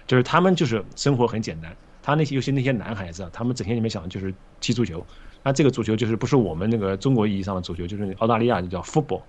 [0.07, 1.75] 就是他们就是生活很简单。
[2.03, 5.05] 他那些尤其那些男孩子啊，他们整天里面想的就是踢足球。
[5.43, 9.23] 那这个足球就是不是我们那个中国意义上的足球，就是澳大利亚就叫 football，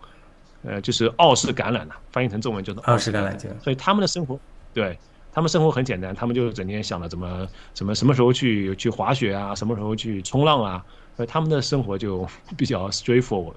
[0.63, 4.39] 呃，就是澳式橄榄呐、翻译成中文就是澳式橄榄球所以他们的生活，
[4.73, 4.97] 对
[5.33, 12.27] 他们生活很简单，他们就整天想着怎么怎么什么时候去去滑雪啊，什么时候去冲浪啊，所以他们的生活就
[12.57, 13.53] 比较 straightforward。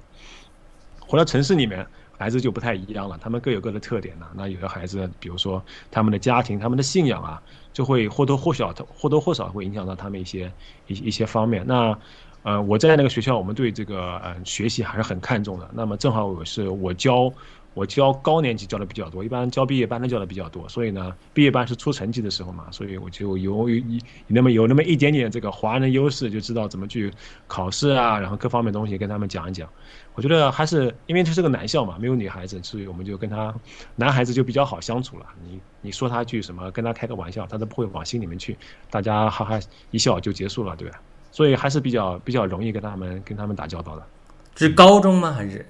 [1.00, 4.26] 回到城市里面，孩子就不太一样了，他们各有各的特点呢。
[4.34, 10.50] 那有的孩子，比如说他们的家庭、他们的信仰啊，就会或多或少或多或少会影响到他们一些
[10.86, 11.64] 一一些方面。
[11.66, 11.98] 那
[12.42, 15.68] 呃，我在那个学校，我们对这个呃学习还是很看重的。
[15.72, 17.32] 那么正好我是我教
[17.74, 20.68] 我教高年级教的比较多，一般教毕业班的教的比较多。
[20.68, 27.12] 所以呢，毕业班是出成绩的时候嘛，所以我就有有有那么有那么一点点这个华人优势，就知道怎么去
[27.46, 29.68] 考试啊，然后各方面东西跟他们讲一讲。
[30.14, 33.52] 我觉得还是因为这是个男校嘛，没有女孩子，所以我们就跟他
[33.96, 35.26] 男孩子就比较好相处了。
[35.42, 38.56] 你你说他句什么，跟他开个玩笑，他都不会往心里面去，
[38.88, 39.58] 大家哈哈
[39.90, 41.00] 一笑就结束了，对吧？
[41.32, 44.06] 所以还是比较比较容易跟他们跟他们打交道的。
[44.54, 45.32] 是高中吗？
[45.32, 45.66] 还是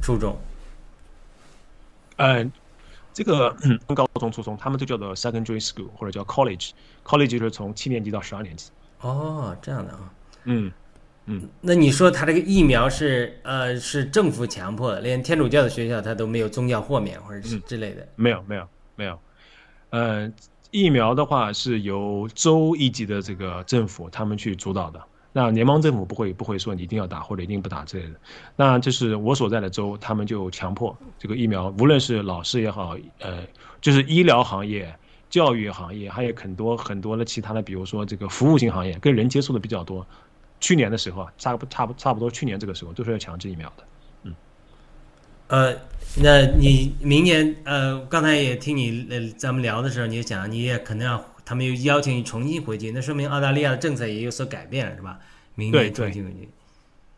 [0.00, 0.36] 初中？
[2.18, 2.52] 嗯，
[3.12, 8.70] 这个嗯 高中、初中他们都叫做 secondary school 或者叫 college，college 就是从七年级到十二年级。
[9.00, 10.12] 哦，这样的啊。
[10.44, 10.70] 嗯
[11.26, 18.08] 嗯，那你说他这个疫苗是呃是政府强迫的，连天主教的学校他都没有宗教豁免或者是之类的。
[18.16, 18.66] 没有没有
[18.96, 19.20] 没有，
[19.90, 20.32] 呃，
[20.70, 25.00] 疫苗的话是由州一级的这个政府他们去主导的。
[25.38, 28.14] 那联邦政府不会不会说你一定要打或者一定不打之类的。
[28.56, 33.46] 那就是我所在的州，他们就强迫这个疫苗，无论是老师也好，呃，
[33.80, 34.92] 就是医疗行业、
[35.30, 40.04] 教育行业，还有很多很多的其他的，比如说这个服务性行业，跟人接触的比较多。
[40.58, 44.32] 去年的时候啊，差不差不差不多去年这个时候都是要强制疫苗的。
[45.46, 45.72] 呃，
[46.20, 55.18] 那你明年呃，刚才也听你呃咱们聊的时候，你也讲你也可能要他们又邀请你重新回去，那说明澳大利亚的政策也有所改变了，是吧？
[55.58, 56.48] 明年对对。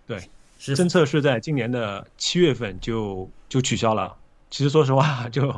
[0.06, 0.18] 对，
[0.58, 4.16] 是政策是在今年的七月份就就取消了。
[4.48, 5.54] 其实说实话，就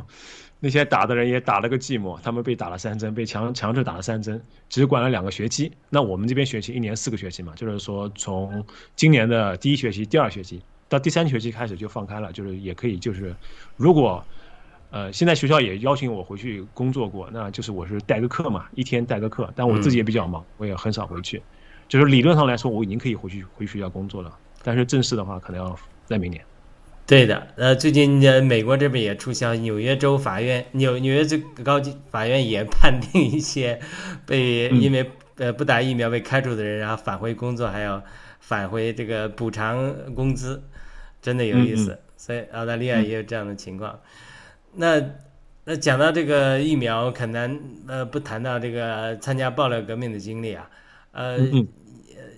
[0.58, 5.72] 那些打的人也打了个寂寞，他们被打了三针，被强强制打了三针，只管了两个学期。
[5.88, 8.66] 那我们这边学期一年四个学期嘛，就是说从
[8.96, 13.34] 今年的第一学期、第二学期到第三学期开始就放开了，就是也可以就是
[13.76, 14.24] 如果。
[14.94, 21.40] 呃，现在学校也邀请我回去工作过，那就是我是代个课嘛，一天代个课，但我自己也比较忙，我也很少回去。
[21.92, 26.42] 就是理论上来说，我已经可以回去回学校工作了，但是正式的话可能要在明年。
[27.06, 33.78] 对的，呃，最近呃，美国这边也出消息，纽约州法院纽纽约最高级法院也判定一些
[34.24, 38.02] 被因为呃不打疫苗被开除的人，然后返回工作还要
[38.40, 40.62] 返回这个补偿工资，
[41.20, 41.98] 真的有意思。
[42.16, 44.00] 所以澳大利亚也有这样的情况。
[44.76, 44.98] 那
[45.66, 50.70] 那讲到这个疫苗，很难呃不谈到这个参加爆料革命的经历啊，
[51.10, 51.36] 呃，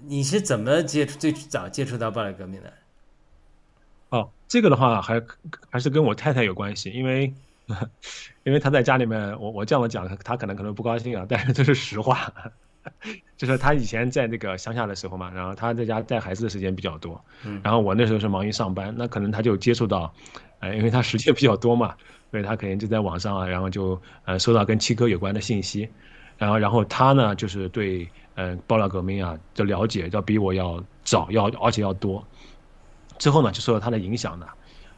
[0.07, 2.73] 你是怎么接触最早接触到暴力革命的？
[4.11, 5.23] 哦，这个的话还
[5.71, 7.33] 还是跟我太太有关系，因为
[8.45, 12.33] 因为她在家里面，我我这样讲，她可能可能不高兴啊，但是这是实话，
[13.37, 17.25] 就是她以前在那个乡下的时候嘛，然后她在家带孩子的时间比较多，
[17.63, 20.13] 然后我那时候是忙于上班，那可能她就接触到，
[20.61, 21.95] 呃，因为她时间比较多嘛。
[22.31, 25.89] 所以他肯定就在网上啊，然后就呃收到跟七哥有关的信息，
[26.37, 32.25] 然后然后他呢就是对嗯爆料革命啊的了解要比我要早要而且要多，
[33.19, 34.47] 之后呢就受到他的影响呢，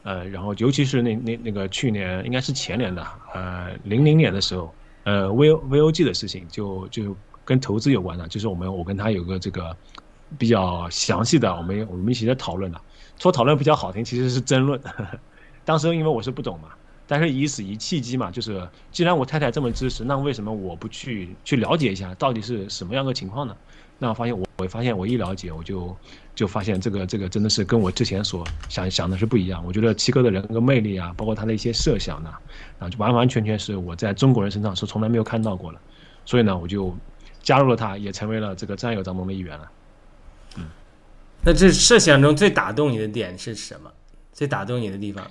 [0.03, 4.73] 呃然后尤其是那那那个去年应该是前年的呃零零年的时候，
[5.03, 7.15] 呃 V V O G 的事情就就
[7.45, 9.75] 跟投资有关的，就是我们我跟他有个这个
[10.37, 12.81] 比较详细的我们我们一起在讨论的，
[13.19, 15.19] 说讨论比较好听，其实是争论，呵 呵
[15.63, 16.69] 当时因为我是不懂嘛。
[17.07, 23.55] 但是以此一契机嘛，就是既然我太太这么支持，那为什么我不去去了解一下到底是什么样的情况呢？
[23.97, 25.97] 那我发现我我发现我一了解我就
[26.35, 29.63] 就发现这个这个真的是跟我之前所想想的是不一样。
[29.65, 32.31] 我觉得七哥的人格魅力啊，包括他的一些设想呢，
[32.77, 35.79] 啊，就完完全全是我在中国人身上是从来没有看到过的。
[36.25, 36.95] 所以呢，我就
[37.41, 39.71] 加入了他，也成为了这个战友当中的一员了。
[40.57, 40.65] 嗯，
[41.41, 43.89] 那这设想中最打动你的点是什么？
[44.33, 45.25] 最打动你的地方？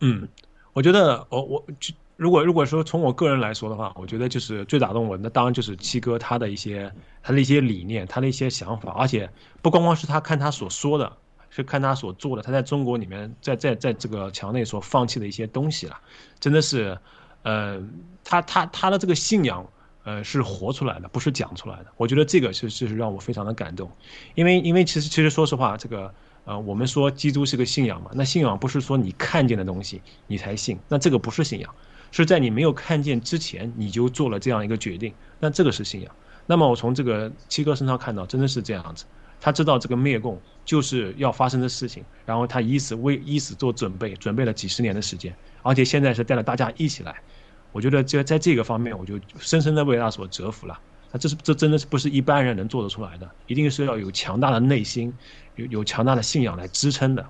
[0.00, 0.28] 嗯。
[0.78, 9.28] 我觉得，我我就如果如果说从我个人来说的话，我觉得就是最打动我，那当然就是七哥他的一些他的一些理念，他的一些想法，而且
[9.60, 11.12] 不光光是他看他所说的，
[11.50, 15.98] 是看他所做的，他在中国里面，在在在这个墙内所放弃的一些东西了，
[16.38, 16.96] 真的是，
[17.42, 17.82] 呃，
[18.22, 19.66] 他他他的这个信仰，
[20.04, 21.86] 呃，是活出来的，不是讲出来的。
[21.96, 23.90] 我觉得这个是是让我非常的感动，
[24.36, 26.14] 因为因为其实其实说实话，这个。
[26.48, 31.74] 呃，我们说基督是个信仰嘛，那信仰不是说你看见的东西你才信，那这个不是信仰，
[32.10, 36.10] 是在你没有看见之前你就做了这样一个决定，那这个是信仰。
[36.46, 39.04] 那么我从这个七哥身上看到，真的是这样子，
[39.38, 47.20] 他知道这个灭共就是要发生的事情，然后他以此为以此做准备，准备了几十年的时间，而且现在是带着大家一起来，
[47.72, 50.80] 我觉得这在这个方面，我就深深的为他所折服了。
[51.12, 55.12] 那这是这真的是不是一般人能做得出来的，一定是要有强大的内心。
[55.56, 57.26] 有有强大的信仰来支撑的，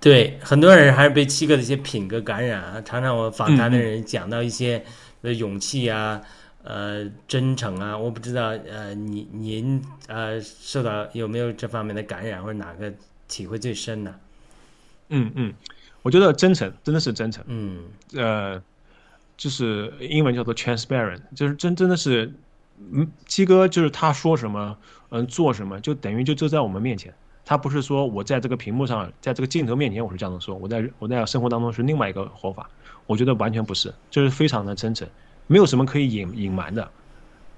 [0.00, 2.82] 对很多人还是被七哥的一些品格感染啊。
[2.82, 4.84] 常常我访谈的人讲到一些
[5.22, 6.20] 的勇气啊，
[6.64, 12.92] 呃，真诚啊，我不知道呃，您您呃受到有没有这方面的感染，或者哪个
[13.28, 14.12] 体会最深呢？
[15.10, 15.54] 嗯嗯，
[16.02, 18.60] 我觉得真诚真的是真诚，嗯，呃，
[19.36, 22.32] 就是英文叫做 transparent，就是真真的是。
[22.90, 24.76] 嗯，七哥就是他说什么，
[25.10, 27.14] 嗯，做什么，就等于就就在我们面前。
[27.44, 32.68] 他不是说我在这个屏幕上，在这个镜头面前我是这样子说，我在我在生活当中是另外一个活法。
[33.06, 35.06] 我觉得完全不是，就是非常的真诚，
[35.46, 36.90] 没有什么可以隐隐瞒的，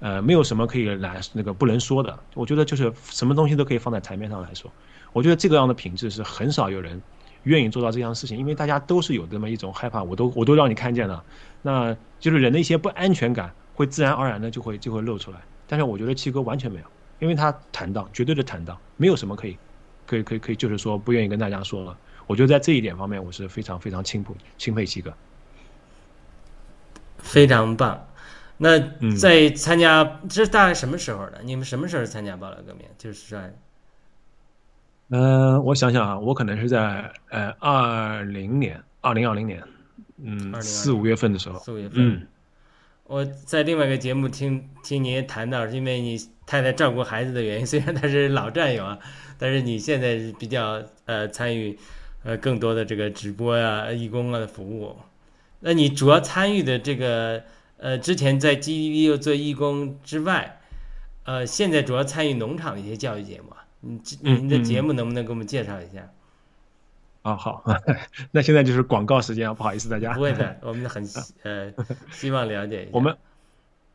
[0.01, 2.19] 呃，没有什么可以来那个不能说的。
[2.35, 4.71] 我觉得就是什么东西都可以放在台面上来说。
[5.13, 7.01] 我觉得这个样的品质是很少有人
[7.41, 11.23] 愿意做到这样的事情，因为大家都是有这么一种害怕，我都我都让你看见了，
[11.67, 13.51] 那就是人的一些不安全感。
[13.75, 15.37] 会自然而然的就会就会露出来，
[15.67, 16.85] 但是我觉得七哥完全没有，
[17.19, 19.55] 因为他坦荡，绝对的坦荡，没有什么可以，
[20.07, 21.95] 可以可以可以，就是说不愿意跟大家说了。
[22.25, 25.13] 我觉得在这一点方面，我是非常非常钦佩钦佩七哥，
[27.19, 28.07] 非常棒。
[28.57, 28.79] 那
[29.15, 31.41] 在参加这大概什么时候的？
[31.43, 32.87] 你们什么时候参加爆料革命？
[32.97, 33.53] 就是在，
[35.09, 39.63] 嗯，我想想啊，我可能是在呃二零年，二零二零年，
[40.21, 42.27] 嗯，四五月份的时候，四五月份，嗯。
[43.05, 48.99] 我在另外一个节目听听您谈到，是因为你太太照顾孩子的原因，虽然她是老战友啊，
[49.39, 51.79] 但是你现在是比较呃参与
[52.23, 54.93] 呃更多的这个直播呀、义工啊的服务。
[55.61, 57.41] 那你主要参与的这个
[57.77, 60.59] 呃之前在 GTV 做义工之外，
[61.23, 66.11] 呃现在主要参与农场的一些教育节目，你您的节嗯目能不能给我们介绍一下？
[67.27, 67.61] 啊，好，
[68.31, 70.13] 那现在就是广告时间啊，不好意思大家。
[70.13, 71.73] 不会的，我们很希呃
[72.09, 72.91] 希望了解一下。
[72.93, 73.17] 我们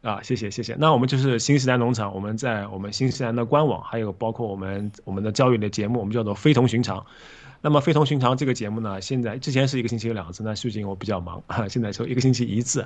[0.03, 0.76] 啊，谢谢谢谢。
[0.78, 7.07] 那我们就是新西兰农场，我们在我们新西兰的官网，还有包括我们我们的教育类节目，我们叫做非同寻常。
[7.62, 12.84] 那么非同寻常这个节目呢，现在之前是一个星期有两次，那最近我比较忙啊， 现在就一个星期一次。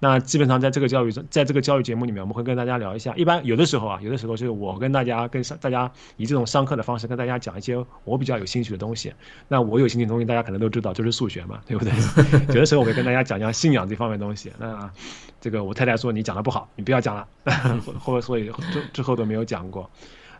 [0.00, 3.14] 那基本上在这个教育中，在这个教育节目里面，我们会跟大家聊一下。
[3.14, 9.14] 一般有的时候啊，有的时候就是我跟大家跟上大家以这种上课的方式跟大家讲一些我比较有兴趣的东西。
[9.46, 11.92] 那我有兴趣的东西，大家可能都知道，就是数学嘛，对不对？
[12.52, 14.50] 有的时候我会跟大家讲讲信仰这方面的东西。
[14.58, 14.90] 那
[15.40, 17.28] 这个我太太说你讲的不好，你不要讲了，
[17.86, 19.88] 或或所以之之后都没有讲过。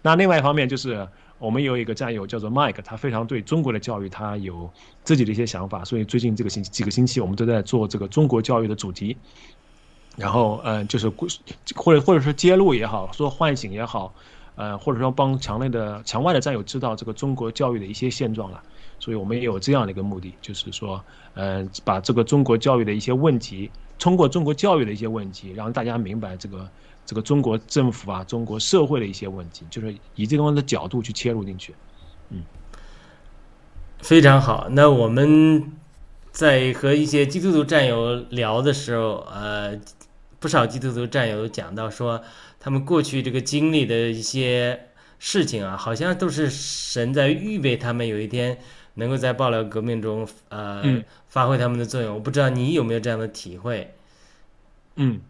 [0.02, 1.06] 那另外一方面就是
[1.38, 4.70] 我们有一个战友叫做 Mike，他非常对中国的教育他有
[5.04, 9.16] 自己的一些想法，所以最近这个星期几个星期我们都在做这个中国教育的主题。
[10.16, 11.10] 然后，嗯、就是
[11.74, 14.14] 或者或者说揭露也好，说唤醒也好，
[14.54, 18.62] 呃，或者说帮墙内的墙外的战友知道这个中国教育的一些现状了。
[18.98, 26.66] 所以我们也有这样的一个目的，就是说，嗯、把这个中国教育的一些问题，通过中国教育的一些问题，让大家明白这个
[27.06, 31.74] 这个中国政府啊，中国社会的一些问题，就是以这种的角度去切入进去。
[32.30, 32.42] 嗯，
[34.00, 34.66] 非常好。
[34.70, 35.72] 那我们
[36.32, 39.80] 在和一些基督徒战友聊的时候，呃，
[40.40, 42.20] 不少基督徒战友讲到说，
[42.58, 44.88] 他们过去这个经历的一些
[45.18, 48.58] 事情啊，好像都是神在预备他们有一天
[48.94, 52.14] 能够在爆料革命中，呃，嗯发挥他们的作用。
[52.14, 53.94] 我不知道你有没有这样的体会？
[54.96, 55.20] 嗯，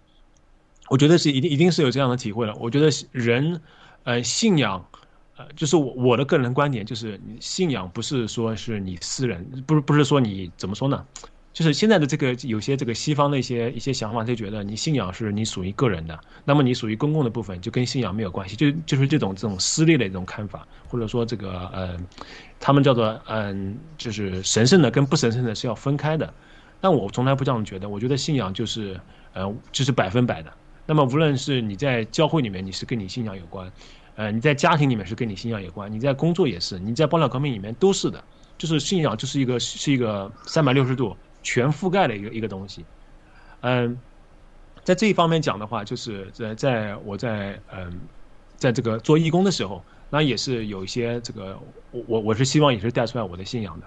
[0.89, 2.55] 我觉得是一定一定是有这样的体会了。
[2.57, 3.61] 我觉得人，
[4.05, 4.85] 呃，信仰，
[5.37, 11.05] 呃，就是我我的个人观点，就是信仰不是说是你私人，不是不是说你怎么说呢？
[11.53, 21.97] 就是现在的这个有些这个西方的一些一些想法，就觉得你信仰是你属于个人的，那么你属于公共的部分就跟信仰没有关系，就就是这种这种私利的一种看法，或者说这个呃，
[22.61, 26.31] 他们叫做嗯，就是神圣的跟不神圣的是要分开的。
[26.79, 29.01] 但我从来不这样觉得，我觉得信仰就是
[29.33, 30.53] 呃就是百分百的。
[30.87, 33.71] 那么无论是你在教会里面，你是跟你信仰有关，
[34.15, 38.23] 呃你在家庭里面是跟你信仰有关，你在工作也是，你在爆料革命里面都是的，
[38.57, 42.85] 就是信仰就是一个是一个三百六十度全覆盖的一个一个东西。
[43.63, 43.99] 嗯，
[44.85, 48.01] 在这一方面讲的话，就是在在我在嗯
[48.57, 51.59] 在这个做义工的时候，那也是有一些这个
[51.91, 53.87] 我我我是希望也是带出来我的信仰的。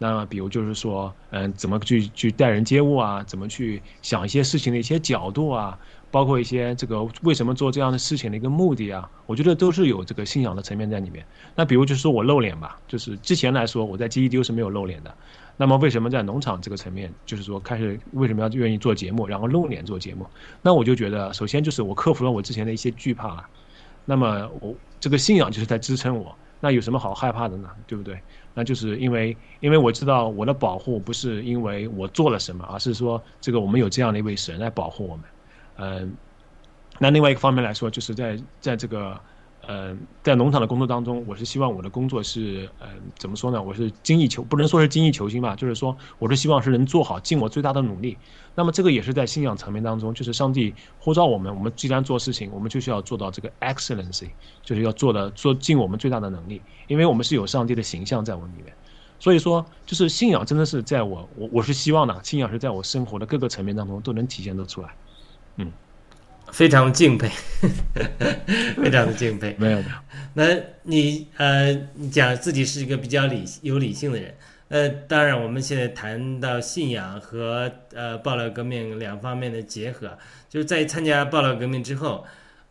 [0.00, 5.76] 那比如就是说，嗯，怎么去去待人接物啊，怎么去想一些事情的一些角度啊，
[6.10, 11.24] 包括一些这个为什么做这样的事情的一个目的啊，我觉得都是有这个信仰的层面在里面。
[11.54, 15.14] 那比如就是说我露脸吧，就是之前来说我在 GEDU 是没有露脸的，
[15.56, 20.26] 那么为什么在农场这个层面，就是说开始为什么要愿意做节目，然后露脸做节目？
[20.62, 23.44] 那我就觉得，首先就是我克服了我之前的一些惧怕，
[24.04, 26.34] 那么我这个信仰就是在支撑我。
[26.60, 27.68] 那有什么好害怕的呢？
[27.86, 28.18] 对不对？
[28.52, 35.24] 那就是因为，因为我知道我的保护不是因为我做了什么，而是说这个我们有这样的一位神来保护我们。
[35.78, 36.12] 嗯，
[36.98, 39.18] 那另外一个方面来说，就是在在这个，
[39.66, 43.62] 嗯，在农场的工作当中，我是希望我的工作是，嗯，怎么说呢？
[43.62, 48.18] 我是精益求，不能说是精益求精吧，就是说我是希望是能做好，尽我最大的努力。
[48.54, 54.30] 那么这个也是在信仰层面当中，就是上帝呼召我们，我们既然做事情，我们就是要做到这个 excellency，
[54.64, 58.74] 就是要做的做尽我们最大的能力，因为我们是有上帝的形象在我们里面。
[59.20, 64.94] 所以说，就是信仰真的是在我我我是希望呢，信仰是在我生活的各个层面当中都能体现得出来。
[65.58, 65.70] 嗯，
[66.50, 67.28] 非常敬佩，
[68.82, 69.54] 非常的敬佩。
[69.58, 69.90] 没 有没有。
[70.34, 70.44] 那
[70.82, 74.34] 你呃，你讲自己是一个比较理有理性的人。
[74.68, 80.16] 呃，当然，我们现在谈到信仰和呃爆料革命两方面的结合，
[80.48, 82.24] 就是在参加爆料革命之后，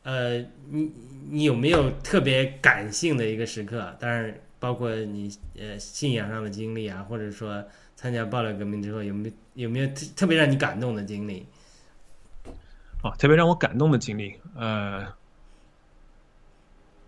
[0.03, 0.37] 呃，
[0.69, 0.91] 你
[1.29, 3.95] 你有没有特别感性的一个时刻？
[3.99, 7.63] 当然，包括你呃信仰上的经历啊，或者说
[7.95, 11.45] 参加爆料革命之后有没有有没有特特别让你感动的经历？
[13.07, 15.05] 啊，特别让我感动的经历，呃，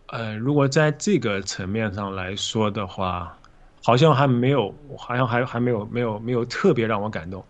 [0.07, 3.37] 呃，如果在这个层面上来说的话，
[3.83, 7.43] 好像还没有，好像还还没有没有没有特别让我感动，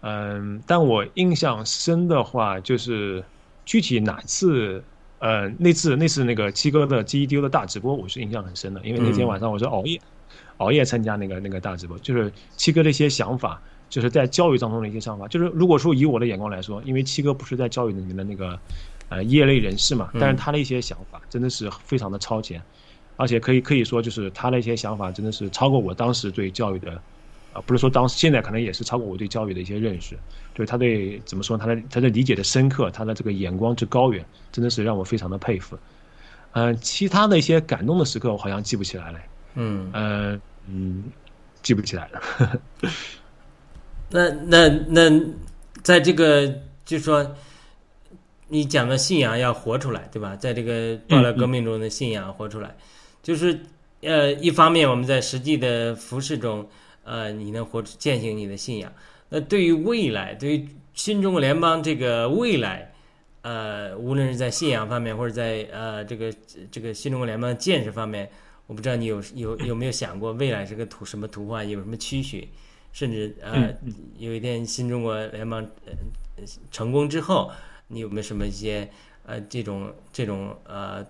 [0.00, 3.22] 嗯，但我印象深的话，就是
[3.64, 4.82] 具体哪次，
[5.18, 10.00] 呃，那次那次那个七哥的 GEDU 的大直播，我是印象很深的，因为那天晚上我是熬夜，
[10.56, 13.60] 熬夜参加那个那个大直播，就是七哥的一些想法。
[13.94, 18.58] 就是在教育当中的一些想法，就是如果说以我的眼光来说，因为七哥不是在教育里面的那个
[19.08, 22.60] 呃业内人士嘛，但是他的一些想法真的是非常的超前，
[23.14, 27.00] 而且可以可以说就是他的一些想法真的是超过我当时对教育的，
[27.52, 30.18] 啊不是说当时现在可能也是超过我对教育的一些认识，
[30.56, 35.78] 就是他对怎么说他的他的理解的深刻，他的这个眼光之高远，真的是让我非常的佩服。
[36.50, 39.18] 呃，其他的一些感动的时刻我好像记不起来了，
[39.54, 41.04] 嗯，呃嗯，
[41.62, 42.60] 记不起来了。
[44.10, 45.22] 那那那，
[45.82, 47.34] 在这个就说，
[48.48, 50.36] 你讲的信仰要活出来，对吧？
[50.36, 52.76] 在这个暴乱革命中的信仰活出来，
[53.22, 53.58] 就是
[54.02, 56.68] 呃，一方面我们在实际的服饰中，
[57.02, 58.92] 呃，你能活出践行你的信仰。
[59.30, 62.92] 那对于未来，对于新中国联邦这个未来，
[63.42, 66.32] 呃，无论是在信仰方面，或者在呃这个
[66.70, 68.30] 这个新中国联邦建设方面，
[68.66, 72.48] 我不知道你有有有没有想过未来这个图什么图画，有什么期许？
[72.94, 73.74] 甚至呃，
[74.18, 75.92] 有一天新中国联邦呃
[76.70, 77.50] 成功之后，
[77.88, 78.88] 你有没有什么一些
[79.26, 81.04] 呃这种这种呃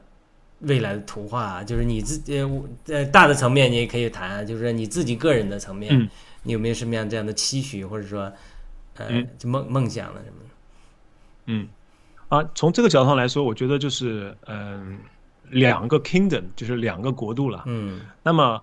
[0.61, 1.63] 未来的图画啊？
[1.63, 6.09] 就是你自呃在大的层面你也可以谈，就是你自己个人的层面，嗯
[6.43, 8.33] 你有没有什么样这样的期许，或者说
[8.97, 10.51] 呃嗯就梦梦想了什么的？
[11.47, 11.69] 嗯，
[12.31, 14.99] 啊，从这个角度上来说，我觉得就是嗯、
[15.51, 17.63] 两个 kingdom，就是两个国度了。
[17.67, 18.63] 嗯那么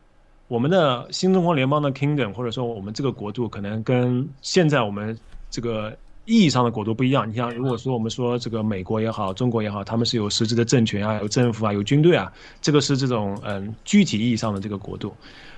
[0.52, 5.18] 我们的新中国联邦的 kingdom，或者说我们这个国度，可能跟现在我们
[5.49, 7.26] 这个意义上的国度不一样。
[7.30, 12.30] 你像，如果说我们说这个美国也好，中国也好，他们是有实质的政权啊，有政府啊，有军队啊，
[12.62, 15.14] 这个是这种嗯具体意义上的这个国度。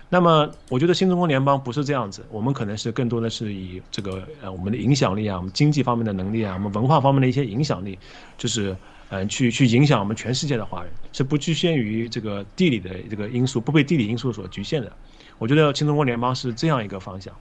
[0.10, 7.98] 那么，我觉得新中国联邦不是这样子，我们可能是更多的是以这个呃我们的影响力啊，我们经济方面的能力啊，我们文化方面的一些影响力，
[8.38, 8.78] 就是
[9.16, 14.92] 嗯去去影响我们全世界的华人，是不局限于这个地理的这个因素，不被地理因素所局限的。
[15.38, 17.32] 我觉得新中国联邦是这样一个方向。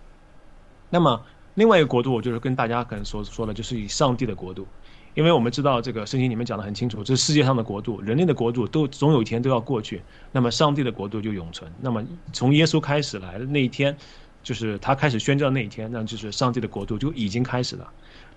[0.90, 4.66] 那么另外一个国度，我就是跟大家可能所说的，就是以上帝的国度，
[5.14, 11.72] 因为我们知道这个圣经里面讲的很清楚，这是世界上的国度，人类的国度都总有一天都要过去，那么上帝的国度就永存。
[11.80, 12.04] 那么
[12.34, 13.96] 从耶稣开始来的那一天，
[14.42, 17.90] 就是他开始宣教那一天，那就是上帝的国度就已经开始了。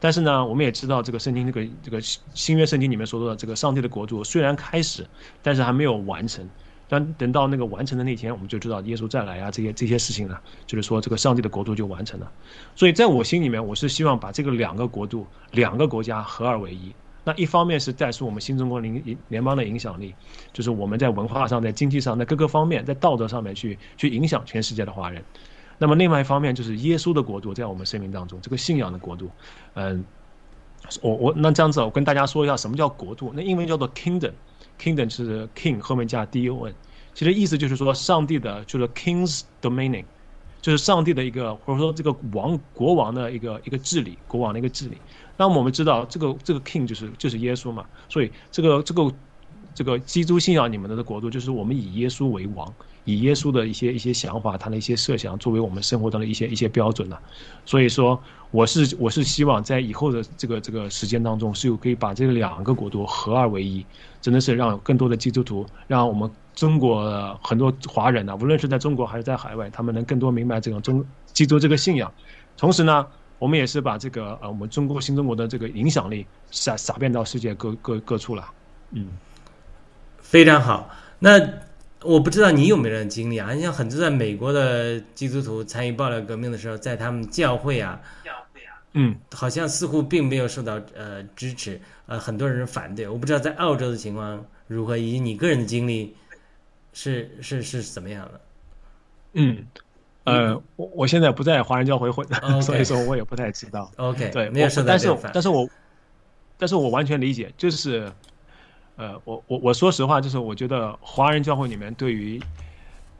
[0.05, 5.03] 但是呢，我们也知道这个圣经这个这个新约圣经里面所说的这个上帝的国度虽然开始，
[5.41, 6.47] 但是还没有完成。
[6.87, 10.37] 但等到那个完成的那天，我们就知道耶稣再来啊，这些这些事情呢，
[10.67, 12.31] 就是说这个上帝的国度就完成了。
[12.75, 16.93] 所以在我心里面，我是希望把这个两个国度、两个国家合二为一。
[17.23, 20.13] 那一方面是带出我们新中国联联邦的影响力，
[20.53, 25.23] 就是我们在文化上、在经济上、在各个方面、在道德上面去去影响全世界的华人。
[25.77, 29.29] 那么另外一方面就是耶稣的国度在我们生命当中，这个信仰的国度，
[29.73, 30.03] 嗯，
[31.01, 33.31] 我我那这样子，我跟大家说一下什么叫国度。
[33.35, 36.73] 那英文叫做 kingdom，kingdom 是 king 后面加 d o n，
[37.13, 40.03] 其实意思就是说上帝的，就是 king's domain，
[40.61, 44.97] 就是上帝的一个或者说这个王国王的一个一个治理，国王的一个治理。
[45.37, 49.11] 那我们知道这个这个 king 就是就是耶稣嘛，所以这个这个
[49.73, 52.73] 这个基督信仰你们的国度，就是我们以耶稣为王，
[53.05, 57.17] 以耶稣的一些一些想法，他的一些设想作为我们生活当中的一些一些标准呢、
[57.65, 63.85] 所以说，我是我是希望在以后的这个这个时间当中，是有可以把这两个国度合二为一，
[64.21, 72.11] 真的是让更多的基督徒，让我们中国很多华人呢、无论是在中国还是在海外，他们能更多明白这种中基督这个信仰。
[72.57, 73.05] 同时呢，
[73.37, 78.43] 我们也是把这个呃我们中国新中国的这个影响力撒撒遍到世界各各各处了。
[78.91, 79.07] 嗯。
[80.21, 80.89] 非常好。
[81.19, 81.39] 那
[82.05, 83.51] 我不知道你有没有这样的经历啊？
[83.53, 93.07] 你像很多在美国的基督徒参与爆料革命的时候，在他们教会啊，教会啊嗯，好像似乎并没有受到呃支持，呃，很多人反对。
[93.07, 96.15] 我不知道在澳洲的情况如何，以及你个人的经历
[96.93, 98.41] 是是是怎么样的？
[99.33, 99.65] 嗯，
[100.23, 102.25] 呃，我我现在不在华人教会混
[102.61, 103.91] 所以说我也不太知道。
[103.97, 105.69] OK，对，没有受到但是但是我
[106.57, 108.09] 但是我完全理解，就是
[108.97, 112.41] 呃，我我我说实话，就是我觉得华人教会里面对于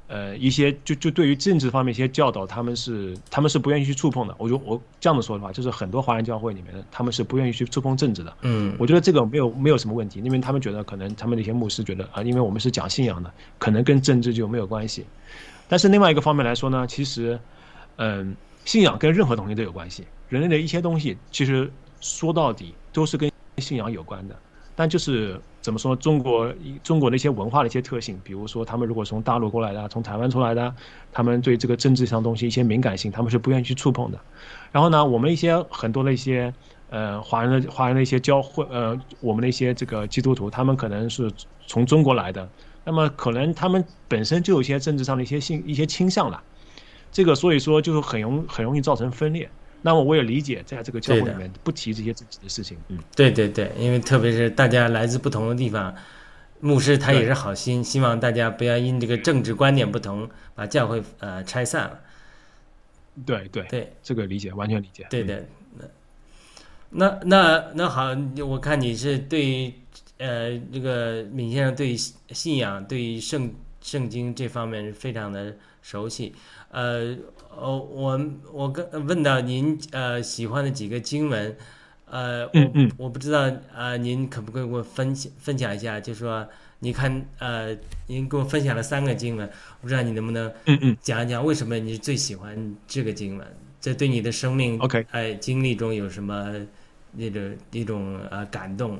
[0.08, 4.34] 呃一些就就对于政治方面一些教导，他们是他们是不愿意去触碰的。
[4.38, 8.34] 我就我这样子说的话，就是很多华人教会里面他们是不愿意去触碰政治的。
[8.42, 15.06] 嗯我觉得这个没有没有什么问题，因为他们觉得可能他们那些牧师觉得啊，因为我们是讲信仰的，可能跟政治就没有关系。
[15.68, 17.40] 但是另外一个方面来说呢，其实，
[17.98, 20.06] 嗯，信仰跟任何东西都有关系。
[20.30, 24.36] 人类的一些东西，其实说到底都是跟信仰有关的。
[24.76, 26.54] 但就是怎么说，中国
[26.84, 30.76] 中国的一些文化的一些特性，比如说他们如果从大陆过来的，从台湾出来的，
[31.14, 34.20] 他们对这个政治上东西一些敏感性，他们是不愿意去触碰的。
[34.72, 36.54] 然后呢，我们一些很多的一些
[36.90, 41.32] 呃华人的华人的一些教会呃我们的一些这个基督徒，他们可能是
[41.66, 42.48] 从中国来的，
[42.84, 46.44] 那么可能他们本身就有一些政治上的一些性一些倾向了，
[47.12, 49.50] 这个所以说就是很容很容易造成分裂。
[49.86, 55.94] 那么我也理解，在这个教会里面不提这些自己的事情，嗯，对对对，因为特别是大家来自不同的地方，
[56.60, 62.00] 牧师他也是好心，希望大家不要因这个政治观点不同，把教会呃拆散了。
[63.28, 63.94] 对对对。
[64.02, 65.46] 这个理解完全理解，嗯对的，
[65.78, 65.86] 那
[66.90, 68.08] 那那那好，
[68.48, 69.72] 我看你是对
[70.18, 73.54] 呃，这个闵先生对信信仰、对圣
[73.86, 76.34] 圣经这方面是非常的熟悉。
[76.72, 77.16] 呃，
[77.56, 78.20] 哦，我
[78.52, 81.56] 我跟问到您呃喜欢的几个经文，
[82.10, 86.00] 呃，嗯嗯我我不知道呃，您可不可以给我分享分享一下？
[86.00, 86.48] 就说
[86.80, 87.78] 你看呃，
[88.08, 93.48] 您给我分享了三个经文，我不知道你能不能嗯嗯讲一讲为什么你最喜欢这个经文？
[93.80, 96.56] 这对你的生命 OK 哎经历中有什么
[97.12, 99.00] 那种一种呃感动？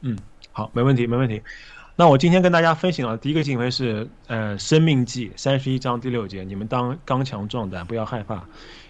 [0.00, 0.18] 嗯
[0.50, 1.40] 好，没问题，没问题。
[1.98, 8.44] 那我今天跟大家分享的第一个行为是，呃，《生命记》三十一章第六节：你们当刚强壮胆，不要害怕，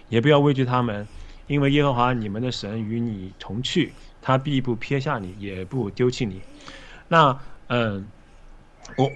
[0.09, 1.07] 也不要畏惧他们，
[1.47, 6.41] 因为耶和华你们的神与你同去，他必不撇下你，也不丢弃你。
[7.07, 8.05] 那，嗯、
[8.97, 9.11] 我我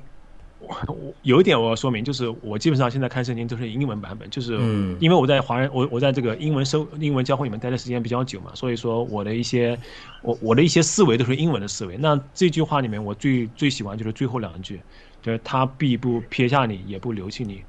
[0.62, 9.78] 我有一点我要说明，就是我基本上现在看圣经都是英文版本，就是嗯因为我在华人，我我在这个英文收英文教会里面待的时间比较久嘛，所以说我的一些
[10.22, 11.98] 我我的一些思维都是英文的思维。
[11.98, 14.80] 那这句话里面，我最最喜欢就是最后两句，
[15.22, 17.62] 就是他必不撇下你，也不留弃你。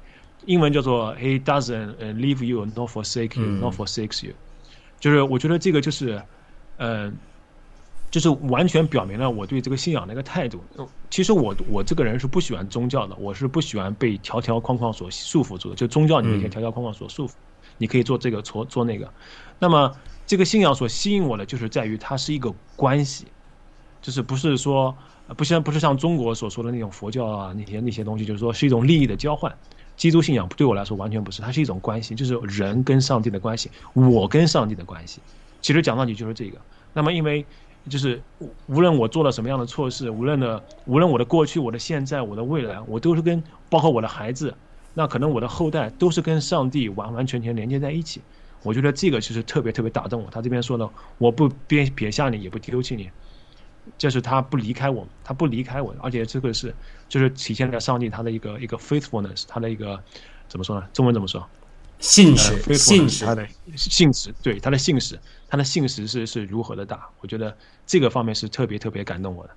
[0.45, 4.33] 英文叫做 He doesn't uh, leave you nor forsake you 嗯 nor forsakes you，
[4.99, 6.21] 就是我觉得这个就是，
[6.77, 7.09] 呃，
[8.13, 10.63] 就是完全表明了我对这个信仰的一个态度。
[10.77, 17.31] 呃其实我我这个人是不喜欢宗教的，我是不喜欢被条条框框所束缚住的，就宗教里面一些嗯条条框框所束缚。
[17.79, 19.11] 你可以做这个做做那个，
[19.57, 19.91] 那么
[20.27, 23.25] 这个信仰所吸引我的就是在于它是一个关系，
[23.99, 24.95] 就是不是说
[25.27, 29.51] 呃不像不是像中国所说的那种佛教啊那些那些东西，就是说是一种利益的交换。
[29.97, 35.19] 基督信仰对我来说完全不是，它是一种关系，就是人跟上帝的关系，我跟上帝的关系。
[35.61, 36.59] 其实讲到底就是这个。
[36.93, 37.43] 那么因为
[37.89, 44.53] 就是无无论我做了什么样的错事，无论的无论我的过去、我的现在、我的未来，我都是跟包括我的孩子，
[44.93, 48.21] 那可能我的后代都是跟上帝完完全全连接在一起。
[48.61, 50.29] 我觉得这个其实特别特别打动我。
[50.31, 53.09] 他这边说的，我不别撇下你，也不丢弃你，
[53.97, 56.73] 就是他不离开我，他不离开我，而且这个是
[57.09, 60.01] 就是体现在上帝他的一个一个 faithfulness，他的一个
[60.47, 60.87] 怎么说呢？
[60.93, 61.41] 中文怎么说？
[61.41, 61.47] 呃
[61.99, 65.17] 信使，信使他，的信使，对他的信使，
[65.53, 67.07] 他的信实是是如何的大？
[67.21, 69.51] 我觉得这个方面是特别特别感动我的。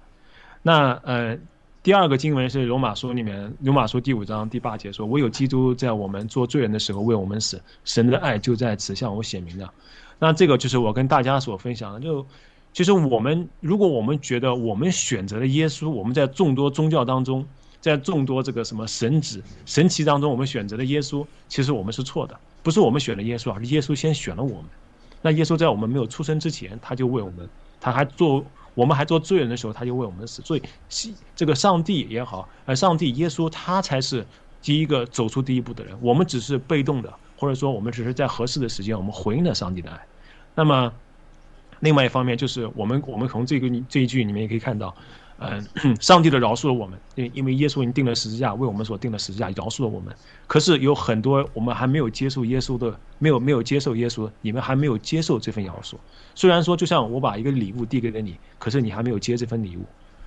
[0.61, 1.39] 那呃，
[1.83, 9.73] 第二个经文是罗马书里面，罗马书第五章第八节说：“唯有基督在我们做罪人的时候为我们死，神的爱就在此向我显明了。”
[10.21, 12.27] 那这个就是我跟大家所分享的，就
[12.75, 17.43] 其实我们如果我们觉得我们选择了耶稣，我们在众多宗教当中，
[17.81, 24.67] 在众多这个什么神旨神奇当中，我们选择了耶稣，其实我们是错的，不是我们选了耶稣，而是耶稣先选了我们。
[25.23, 27.49] 那耶稣在我们没有出生之前，他就为我们，
[27.81, 28.45] 他还做
[28.75, 30.43] 我们还做罪人的时候，他就为我们死。
[30.43, 30.63] 所以，
[31.35, 34.25] 这个上帝也好，呃，上帝耶稣他才是
[34.61, 40.07] 第一个走出第一步的人，我们只是被动的，或者说我们只是在合适的时间，我们回应了上帝的爱。
[40.55, 40.93] 那么，
[41.81, 44.95] 另外一方面就是我们我们从这个这一句里面也可以看到，
[45.39, 50.15] 嗯、 上帝的饶恕了我们，因因为耶稣已经定了十字架，为我们所定的十字架饶恕了我们。
[50.47, 55.95] 可是有很多我们还没有接受耶稣的，没有没有接受耶稣，你们还没有接受这份饶恕。
[56.35, 59.85] 虽然说就像我把一个礼物递给了你，可是你还没有接这份礼物。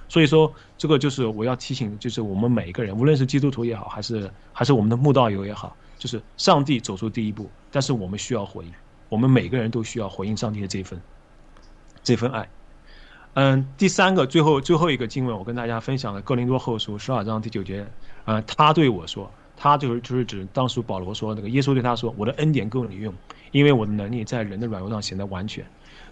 [0.07, 8.73] 所以说，这个就是我要提醒，就是我们每一个人，无论是基督徒也好，还是还是我们的慕道友也好，就是上帝走出第一步，但是我们需要回应，
[9.07, 10.99] 我们每个人都需要回应上帝的这份
[12.03, 12.49] 这份爱。
[13.35, 17.85] 嗯，第三个最后最后一个经文，我跟大家分享了哥林多后书十二章第九节，
[18.25, 23.13] 呃，他对我说，他就是就是指当时保罗说那个耶稣对他说，我的恩典够你用，
[23.51, 25.65] 因为我的能力在人的软弱上显得完全。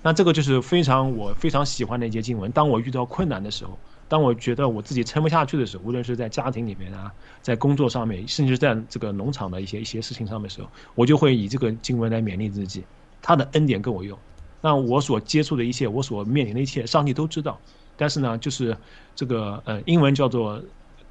[0.04, 2.52] 那这个就是非常我非常喜欢的一节经文。
[2.52, 7.12] 当我遇到困难的时候，当我觉得我自己撑不下去的时候，无论是在家庭里面啊，
[7.42, 12.84] 在工作上面，甚至在这个农场的一些一些事情上面的时候，我就会以这个经文来勉励自己，
[13.24, 14.18] 他的恩典够我用。
[14.62, 17.60] 那我所接触的一切，我所面临的一切，上帝都知道。
[17.96, 18.76] 但是呢，就是
[19.16, 20.62] 这个呃，英文叫做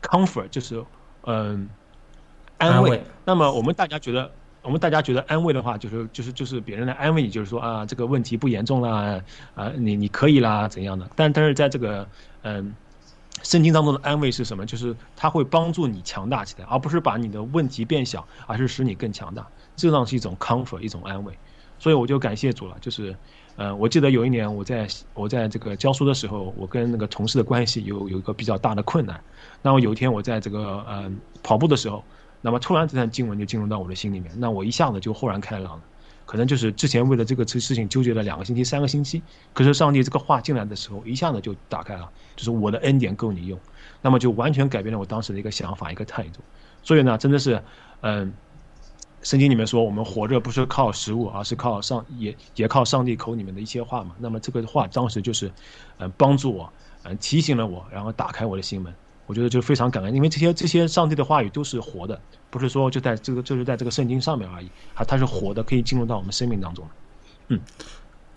[0.03, 0.85] comfort，就是
[1.23, 1.69] 嗯、
[2.59, 2.91] 安慰。
[2.91, 4.31] 安慰那么我们大家觉得，
[4.63, 9.21] 我们大家觉得安慰的话，就是就是就是别人来安慰你，就是说啊，这个问题不严重啦，
[9.55, 11.09] 啊，你你可以啦，怎样的？
[11.15, 12.07] 但但是在这个
[12.43, 12.75] 嗯。
[13.43, 14.65] 圣经当中的安慰是什么？
[14.65, 19.47] 就是它会帮助你强大起来，而不是把你的问题变小，而是使你更强大。
[19.77, 21.39] 这样是一种 comfort，一种安慰。
[21.79, 22.77] 所以我就感谢主了。
[22.81, 23.17] 就是，
[23.57, 29.21] 呃，我记得有一年我在我在这个教书的时候，我跟那个同事的关系有有一个比较大的困难。
[29.63, 31.11] 那么有一天我在这个呃
[31.43, 32.03] 跑步的时候，
[32.41, 35.83] 那么突然这段经文就进入到我的心里面，那我一下子就豁然开朗了。
[36.25, 39.23] 可能就是之前为了这个事情纠结了两个星期、三个星期，
[39.53, 43.57] 可是上帝这个话进来的时候，一下子就打开了，就是我的恩典够你用，
[44.03, 46.41] 那么就完全改变了我当时的一个想法、一个态度。
[46.83, 47.63] 所以呢，真的是，
[48.01, 48.35] 嗯、
[49.27, 54.15] 圣经里面说，我们活着不是靠食物，而是靠上也也靠上帝口里面的一些话嘛。
[54.21, 55.51] 那么这个话当时就是，
[55.99, 56.73] 嗯、帮助我，
[57.03, 58.95] 嗯、提醒了我，然后打开我的心门。
[59.27, 62.21] 我觉得就非常感恩，因为这些这些上帝的话语都是活的，
[62.51, 66.87] 不是说就在这个就是在这个圣经上面而已，它它是活的，可以进入到我们生命当中
[67.49, 67.59] 的。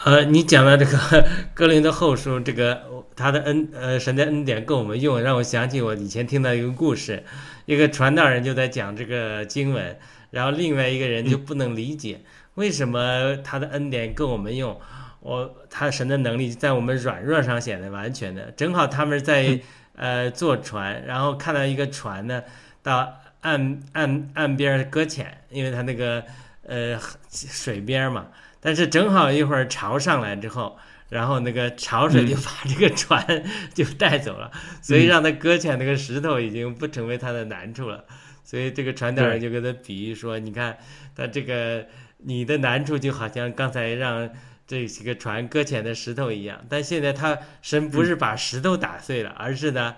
[0.03, 2.81] 呃，你讲到这个 格林的后书，这个
[3.15, 7.23] 他的恩呃神的恩典够我们用，让我想起我以前听到一个故事，
[7.67, 9.99] 一个传道人就在讲这个经文，
[10.31, 12.21] 然后另外一个人就不能理解、
[12.55, 14.79] 为什么他的恩典够我们用，
[15.21, 19.59] 我他神的能力在我们软弱上显得完全的，正好他们在
[19.95, 22.43] 呃坐船，然后看到一个船呢
[22.83, 26.23] 到岸岸岸边搁浅，因为他那个
[26.63, 26.99] 呃
[27.31, 28.27] 水边嘛。
[28.61, 30.77] 但是正好一会儿潮上来之后，
[31.07, 33.25] 然后那个潮水就把这个船
[33.73, 34.51] 就带走了，
[34.81, 38.03] 所以让他搁浅那个石头已经不成为他的难处了。
[38.49, 40.75] 所以这个传道人就跟他比喻说：“你看，
[41.15, 41.85] 他这个
[42.17, 44.27] 你的难处就好像刚才让
[44.65, 49.95] 这几个船搁浅的石头一样，但现在他神不是把石头打碎了，而是呢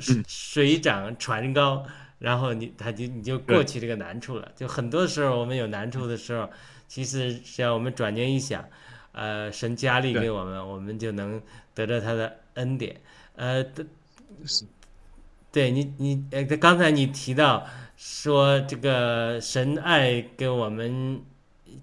[0.00, 1.84] 水水涨船高，
[2.20, 4.50] 然后你他就你就过去这个难处了。
[4.56, 6.48] 就很多时候我们有难处的时候。”
[6.86, 8.62] 其实只要我们转念一想，
[9.12, 11.42] 呃，神加力给我们，我们就能
[11.74, 13.00] 得到他的恩典。
[13.36, 13.64] 呃，
[15.54, 17.64] 对你，你呃，刚才你提到
[17.96, 21.22] 说这个神爱给我们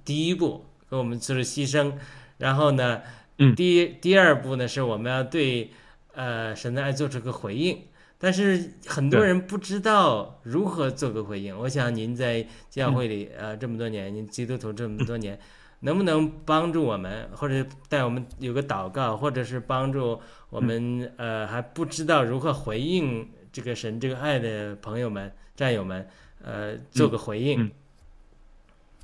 [0.04, 1.94] 第一步给我们做了牺牲，
[2.38, 3.02] 然后呢，
[3.38, 5.72] 嗯第第二步呢是我们要对
[6.14, 7.80] 呃神的爱做出个回应。
[8.18, 11.58] 但是很多人不知道如何做个回应。
[11.58, 15.40] 我想您在教会里呃这么多年，您基督徒这么多年，
[15.80, 20.20] 能不能帮助我们，或者带我们有个祷告，或者是帮助
[20.50, 26.08] 我们呃还不知道如何回应这个神这个爱的朋友们、战友们，
[26.44, 27.72] 呃做个回应。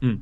[0.01, 0.19] 嗯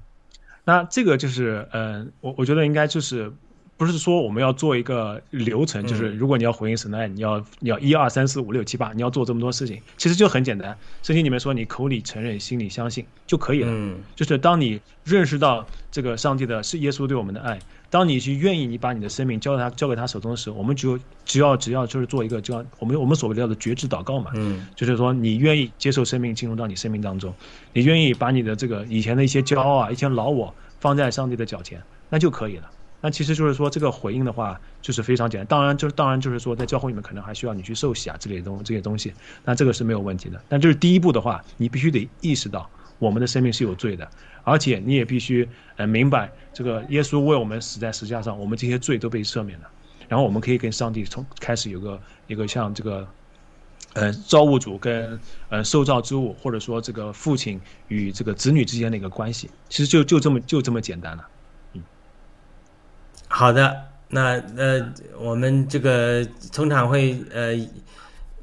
[0.63, 3.31] 那这个就是，呃，我我觉得应该就是，
[3.77, 10.75] 不是说我们要做一个流程，就是嗯如果你要回应神的爱，你要你要一二三四五六七八，你要做这么多事情，其实就很简单。
[11.03, 13.67] 圣经里面说，你口里承认，心里相信就可以了。
[13.69, 17.59] 嗯就是当你认识到这个上帝的是耶稣对我们的爱，
[17.95, 27.33] 当你去愿意你把你的生命交给他交给他手中的时候，我们只有只要只要就是做一个叫我们我们所谓叫的觉知祷告嘛，嗯就是说你愿意接受生命进入到你生命当中，
[27.71, 32.69] 你愿意把你的这个以前的一些骄傲啊、一些老我放在上帝的脚前，那就可以了。
[32.99, 35.47] 那其实就是说，这个回应的话，就是非常简单。
[35.47, 39.13] 当然，就是当然就是说，在教会里面可能还需要你去受洗啊之类的东这些东西，
[39.45, 40.41] 那这个是没有问题的。
[40.49, 42.69] 但就是第一步的话，你必须得意识到
[42.99, 44.09] 我们的生命是有罪的，
[44.43, 49.69] 而且你也必须呃明白，这个耶稣为我们死在十字架上，我们这些罪都被赦免了。
[50.07, 53.07] 然后我们可以跟上帝从开始有个一个像这个
[53.93, 55.19] 呃，造物主跟
[55.49, 61.27] 呃受造之物，或者说这个父亲与这个子女之间的一个关系，其实就就这么就这么简单了。
[61.73, 61.83] 嗯
[63.27, 63.75] 好的，
[64.07, 66.23] 那呃，我们这个
[66.53, 67.53] 通常会呃，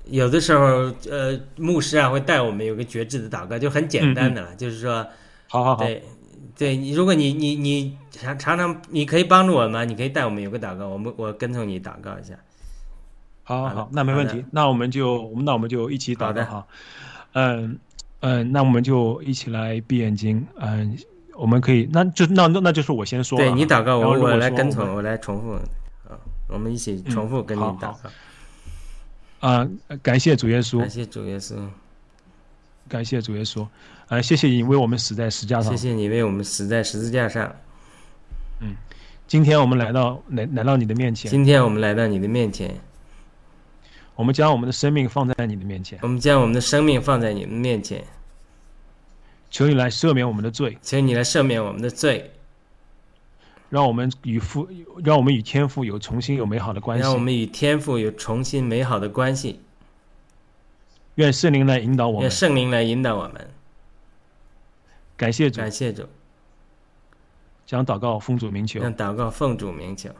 [0.06, 5.06] 有的时候呃，牧师啊会带我们有个觉知的祷告，就很简单的了，就是说，
[5.48, 6.02] 好好好，对，
[6.58, 9.84] 对你，如果你你你常常常你可以帮助我吗？
[9.84, 12.34] 你可以带我们有个祷告，我们我跟从你祷告一下。
[13.44, 14.26] 好好好好，那没问。
[14.28, 16.66] 题那我们就我们那我们就一起祷告哈。
[17.32, 17.78] 嗯
[18.20, 20.46] 嗯，那我们就一起来闭眼睛。
[20.60, 20.96] 嗯，
[21.34, 23.36] 我们可以，那就那那那就是我先说。
[23.38, 25.52] 对你祷告，我我来跟从，我来重复。
[26.08, 26.14] 啊，
[26.48, 27.98] 我们一起重复跟你祷告。
[29.42, 29.68] 啊、
[30.02, 30.78] 感谢主耶稣。
[30.78, 31.68] 感，谢主耶稣，
[32.88, 33.66] 感谢主耶稣，
[34.06, 35.76] 啊、谢谢你为我们死在十字架上。
[35.76, 35.88] 谢。
[35.88, 37.54] 谢你为我们死在十字架上。
[38.60, 38.76] 嗯
[39.26, 42.78] 今天我们来到来来到你的面前，今天我们来到你的面前，
[44.14, 48.04] 我们将我们的生命放在你的面前，我们将我们的生命放在你们面前，
[49.50, 52.30] 求你来赦免我们的罪，求你来赦免我们的罪，
[53.72, 54.68] 让我们与父，
[55.02, 57.14] 让我们与天父有重新有美好的关系让。
[57.14, 59.60] 我们与天父有重新美好的关系。
[61.14, 62.30] 愿圣灵来引导我们愿。
[62.30, 63.48] 圣灵来引导我们。
[65.16, 66.06] 感谢主，感谢主，
[67.64, 70.10] 将祷告奉主名求，将祷告奉主名求。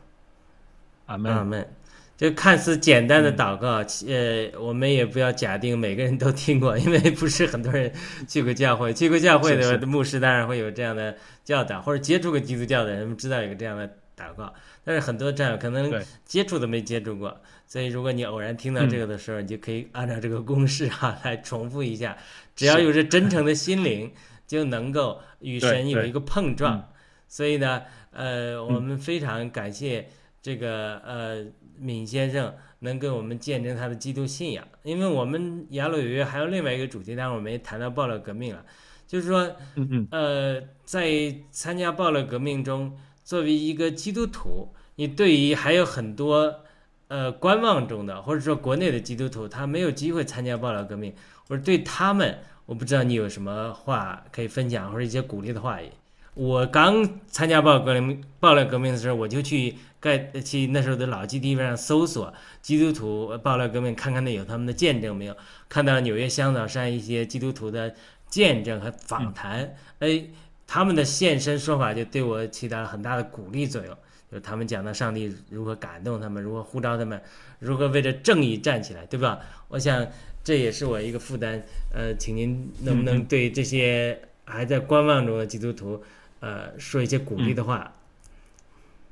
[1.05, 1.36] 阿门。
[1.36, 1.74] 阿门。
[2.22, 7.92] 就看似简单的祷告，呃，我们也不要假定每个人都听过， 因为不是很多人
[8.28, 8.94] 去过教会。
[8.94, 14.54] 去过教会的牧师当然会有这样的教导，或者接触过基督教的人知道有这样的祷告。
[14.84, 15.92] 但是很多战友可能
[16.24, 22.16] 接触都没接触过，所以如果你偶然听到这个的时候，你就可以按照这个公式啊来重复一下。
[22.54, 24.08] 只要有着真诚的心灵，
[24.46, 26.78] 就能够与神有一个碰撞。
[26.78, 26.84] 嗯
[27.26, 30.06] 所以呢，呃，我们非常感谢
[30.42, 31.42] 这个呃
[31.83, 38.64] 闵先生能给我们见证他的基督信仰，因为我们雅鲁有约还有另外一个主题，但是我们也谈到暴乱革命了，
[39.07, 39.41] 就是说，
[39.74, 40.09] 嗯嗯。
[40.11, 46.61] 呃，在参加暴乱革命中，作为一个基督徒，你对于还有很多
[47.09, 51.14] 呃观望中的，或者说国内的基督徒，他没有机会参加暴乱革命，
[51.49, 55.89] 或者对他们，我不知道你有什么话可以分享，或者一些鼓励的话语。
[56.35, 65.37] 我刚参加暴乱革命暴乱革命的时候，我就去盖去那时候的老基地上搜索基督徒暴乱革命，看看那有他们的见证没有。
[65.68, 67.95] 看到纽约香草山一些基督徒的
[68.28, 70.24] 见证和访谈，哎，
[70.66, 73.95] 他们的现身说法就对我起到了很大的鼓励作用。
[74.30, 77.20] 就是他们讲到上帝如何感动他们，如何呼召他们，
[77.59, 79.39] 如何为了正义站起来，对吧？
[79.68, 80.07] 我想
[80.43, 81.62] 这也是我一个负担。
[81.93, 86.03] 呃，请您能不能对这些还在观望中的基督徒，
[86.43, 87.93] 呃，说一些鼓励的话？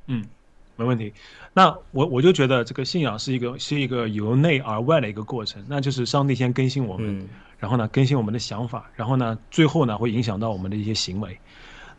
[0.09, 0.25] 嗯，
[0.75, 1.13] 没问题。
[1.55, 7.29] 那我我就觉得这个信仰是一个是一个由内而外的一个过程，那就是上帝先更新我们，嗯
[7.61, 11.39] 然后呢更新我们的想法，然后呢最后呢会影响到我们的一些行为。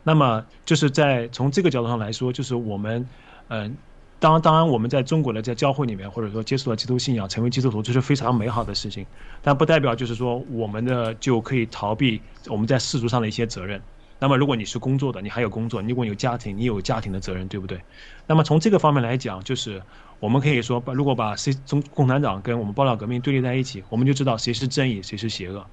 [0.04, 3.08] 那么就是在从这个角度上来说，就是我们，
[3.48, 3.74] 嗯、
[4.20, 9.06] 当当然我们在中国的在教会里面，或者说接触了基督信仰，成为基督徒，这是非常美好的事情，
[9.40, 13.80] 但不代表就是说我们的就可以逃避我们在世俗上的一些责任。
[14.22, 17.82] 那么如果你是工作的，你还有工作；你如果有家庭，你有家庭的责任，对不对？
[18.24, 19.82] 那么从这个方面来讲，就是
[20.20, 25.66] 我们可以说，把如果把谁中共产党跟我们爆料革命对立在一起，我们就知道谁是正义，谁是邪恶。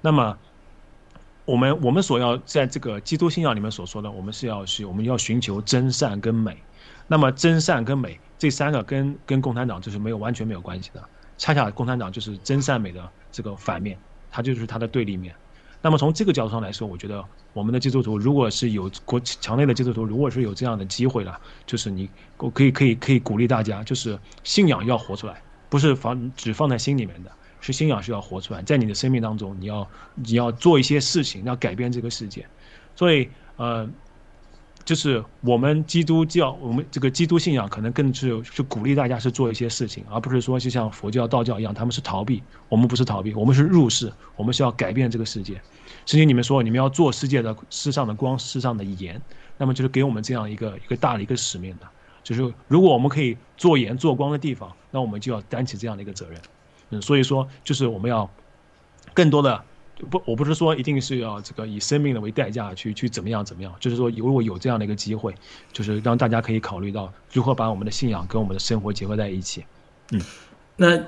[0.00, 0.36] 那么，
[1.44, 6.60] 我们我们所要在这个基督信仰里面所说的，我们是要去我们要寻求真善跟美。
[7.06, 11.00] 那么真善跟美这三个跟跟共产党就是没有完全没有关系的，
[11.38, 13.96] 恰恰共产党就是真善美的这个反面，
[14.28, 15.32] 它就是它的对立面。
[15.80, 27.30] 那么从这个角度上来说，我觉得我们的基督徒如果是有国强烈的基督徒，如果是有这样的机会了，就是你我可以可以可以鼓励大家，就是信仰要活出来，不是放只放在心里面的，
[27.60, 32.46] 是信仰是要活出来，在你的生命当中，你要你要做一些事情，要改变这个世界。
[32.94, 33.88] 所以呃，
[34.84, 45.54] 就是我们基督教，我们这个基督信仰可能更是是鼓励大家是做一些事情，而不是说就像佛教、道教一样，他们是逃避，我们不是逃避，我们是入世，我们是要改变这个世界。
[46.04, 49.20] 圣经里面说，你们要做世界的世上的光，世上的盐，
[49.56, 51.86] 那么就是给我们这样一个一个大的一个使命的，
[52.24, 56.40] 就是如果我们可以做盐做光的地方，那我们就要担起这样的一个责任。
[56.90, 58.28] 嗯，所以说就是我们要
[59.14, 59.62] 更多的
[60.10, 65.34] 不，我不是说一定是要这个以生命的为代价去去怎么样怎么样，就是说如果有这样的一个机会，
[65.72, 69.64] 就是让大家可以考虑到如何把我们的信仰跟我们的生活结合在一起。
[70.12, 70.20] 嗯
[70.76, 71.00] 那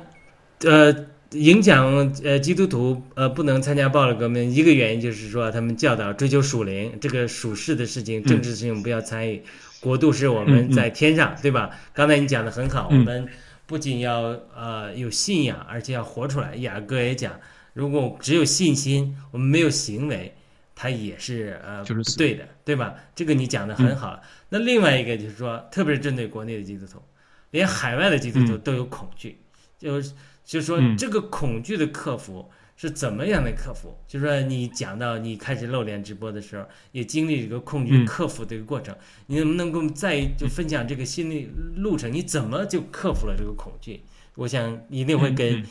[0.71, 0.95] 呃，
[1.33, 9.43] 影响呃基督徒呃不能参加暴力革命，一个原因就是说他们教导追求属灵，这个属世的事情、政治事情不要参与，
[9.81, 11.71] 国度是我们在天上，对吧？
[11.93, 13.29] 刚才你讲的很好，我嗯们
[13.67, 16.55] 不仅要呃有信仰，而且要活出来。
[16.57, 17.33] 雅各也讲，
[17.75, 20.35] 如果只有信心，我们没有行为，
[20.75, 22.95] 它也是呃就是不对的，对吧？
[23.15, 24.19] 这个你讲的很好。
[24.49, 27.03] 那另外一个就是说，特别是针对国内的基督徒，
[27.51, 29.39] 连海外的基督徒嗯都有恐惧，
[29.79, 30.13] 就是
[30.45, 33.97] 就是说嗯这个恐惧的克服是怎么样的克服？
[34.07, 38.97] 就是说你讲到你开始露脸直播的时候，也经历这个恐惧嗯克服的一个过程，
[39.27, 42.13] 你能不能跟我们再就分享这个心理路程？
[42.13, 44.03] 你怎么就克服了这个恐惧？
[44.37, 45.67] 我想一定会嗯跟嗯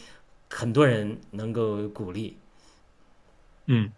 [0.53, 2.37] 很多人能够鼓励。
[3.65, 3.91] 嗯，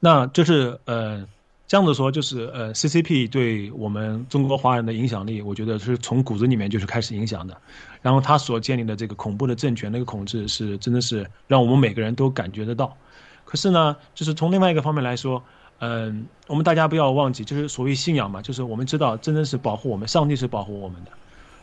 [0.00, 1.26] 那就是呃，
[1.66, 7.56] 这样子说，就是呃，CCP 对我们中国华人的影响力，我觉得是从骨子里面就是开始影响的。
[8.02, 12.96] 然后他所建立的这个恐怖的政权，那个统治是真的是让我们每个人都感觉得到。
[13.44, 15.42] 可是呢，就是从另外一个方面来说，
[15.78, 21.10] 嗯、我们大家不要忘记，就是所谓信仰嘛，就是我们知道真正是保护我们，上帝是保护我们的。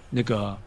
[0.10, 0.58] 那个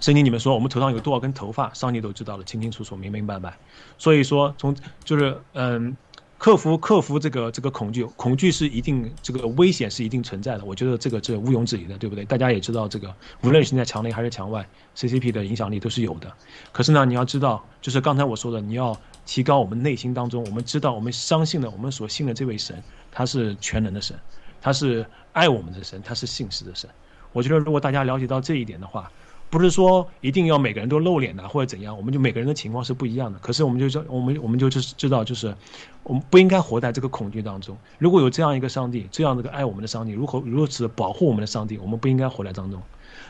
[0.00, 3.58] 圣经里面说，我们头上有多少根头发，上帝都知道的清清楚楚、明明白白。
[3.98, 4.74] 所以说，从
[5.04, 5.96] 就是嗯，
[6.38, 12.24] 克服克服这个这个恐惧，恐惧是一定这个危险是一定存在的，我觉得这个是毋庸置疑的，对不对？
[12.24, 14.64] 大家也知道这个，无论是在墙内还是墙外
[14.96, 16.32] ，CCP 的影响力都是有的。
[16.70, 18.96] 可是呢，你要知道，就是刚才我说的，你要
[19.26, 22.80] 提高我们内心当中，我们知道我们相信的，我们所信的这位神，
[23.10, 24.16] 他是全能的神，
[24.60, 26.88] 他是爱我们的神，他是信实的神。
[27.32, 29.10] 我觉得如果大家了解到这一点的话，
[29.50, 33.38] 不是说一定要每个人都露脸的或者怎样，我们就每个人的情况是不一样的。
[33.38, 35.54] 可是我们就知我们我们就知知道，就是
[36.02, 37.76] 我们不应该活在这个恐惧当中。
[37.98, 42.82] 如果有这样一个上帝，这样的个爱我们的上帝，如何如此保护我们的上帝，我们不应该活在当中。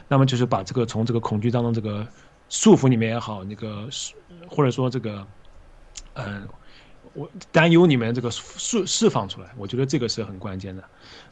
[0.08, 2.06] 那么就是把这个从这个恐惧当中这个
[2.48, 3.88] 束缚里面也好，那个
[4.48, 5.26] 或者说这个，
[6.14, 6.48] 嗯、
[7.14, 10.82] 我担忧里面这个释释放出来，我觉得这个是很关键的。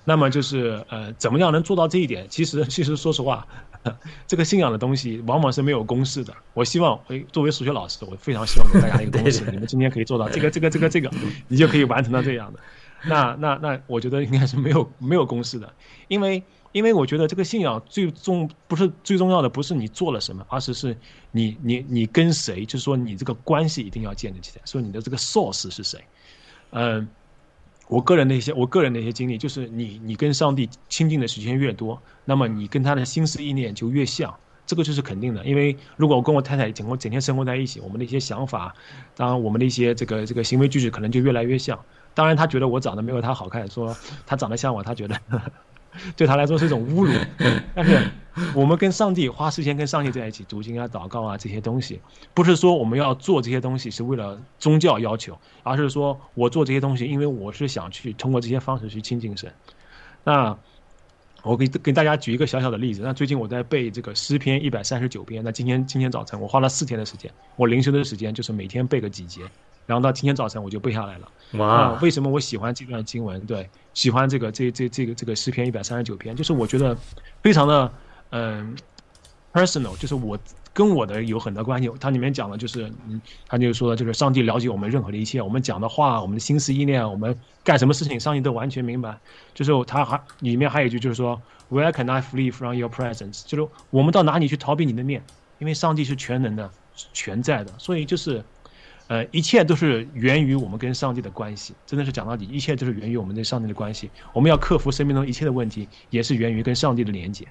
[0.09, 2.25] 那么就是呃，怎么样能做到这一点？
[2.31, 3.45] 其实其实说实话，
[4.25, 6.33] 这个信仰的东西往往是没有公式的。
[6.55, 11.11] 我希望，诶，作为数学老师，我非常希望给大家一个公式，你们今天可以做到这个这个这个这个，
[11.49, 12.61] 你就可以完成到这样的。
[13.05, 15.73] 那那那，我觉得应该是没有没有公式的，
[16.07, 16.41] 因为
[16.71, 20.97] 因为我觉得这个信仰最重不是最重要的，不是你做了什么，而是是
[21.33, 25.99] 你你你跟谁，就是说你这个关系一定要建立起来，说你的这个 source 是谁，
[26.71, 27.09] 嗯。
[27.89, 34.35] 我个人的一些，我个人的一些经历，就是你你跟上帝亲近的时间越多，那么你跟他的心思意念就越像，
[34.67, 35.45] 这个就是肯定的。
[35.45, 38.75] 因为如果我跟我太太整个整天生活在一起，我们的一些想法，
[39.15, 41.79] 当然我们的一些这个这个行为举止可能就越来越像。
[42.15, 45.21] 当然他觉得我长得没有他好看，说他长得像我，他觉得。
[46.15, 47.13] 对他来说是一种侮辱，
[47.75, 47.99] 但是
[48.55, 52.01] 我们跟上帝花时间跟上帝在一起读经啊、祷告啊这些东西，
[52.35, 59.53] 不是说我们要做这些东西是为了宗教要求，而是说我做这些东西，因为我是想去通过这些方式去亲近神。
[60.23, 60.57] 那
[61.43, 69.43] 我给给大家举一个小小的例子，那最近我在背这个诗篇一百三十九篇，那今天今天早晨我花了四天的时间，我灵修的时间就是每天背个几节。
[69.87, 71.29] 然后到今天早晨我就背下来了。
[71.53, 71.97] 哇！
[72.03, 73.41] 为什么我喜欢这段经文？
[73.47, 76.99] 对，喜欢这个这这这个这个诗篇一百三十九篇，就是我觉得
[77.41, 77.89] 非常的
[78.31, 78.77] 嗯
[79.53, 80.39] personal，就是我
[80.73, 81.91] 跟我的有很多关系。
[82.01, 89.19] 它里面讲的就是嗯，他就说就是上帝了解我们任何的一切，我们讲的话，我们的心思意念，我们干什么事情，上帝都完全明白。
[89.55, 93.45] 就是他还里面还有一句就是说，Where can I flee from your presence？
[93.47, 95.23] 就是我们到哪里去逃避你的面？
[95.59, 96.71] 因为上帝是全能的、
[97.13, 98.45] 全在的，所以就是。
[99.09, 104.11] 呃，一切都是源于我们跟上帝的关系，真的是讲到底，一切都是源于我们跟上帝的关系。
[104.33, 107.47] 我们要克服生命中一切的问题，也是源于跟上帝的连接。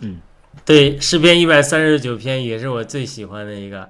[0.00, 0.20] 嗯，
[0.64, 3.88] 对，诗篇一百三十九篇也是我最喜欢的一个，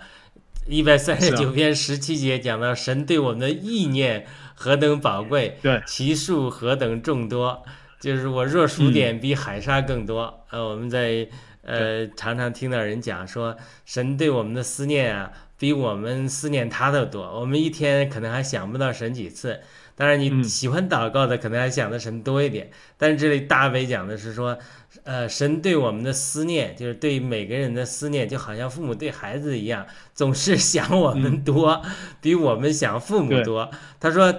[0.66, 7.62] 一百三十九篇十七节讲到神对我们的意念何等宝贵，对，其数何等众多，
[8.00, 10.44] 就是我若数点比海沙更多。
[10.50, 11.26] 呃，我们在
[11.62, 15.32] 呃常常听到人讲说，神对我们的思念啊。
[15.56, 19.60] 比我们思念他的多，我们一天可能还想不到神几次。
[19.94, 22.70] 当然，你喜欢祷告的，可能还想的神多一点。
[22.98, 24.58] 但是这里大卫讲的是说，
[25.04, 31.82] 呃，神对我们的思念，就是对每个人的思念，就好像父母对孩子一样，总是想我们多，
[32.22, 33.70] 比我们想父母多。
[34.00, 34.34] 他说，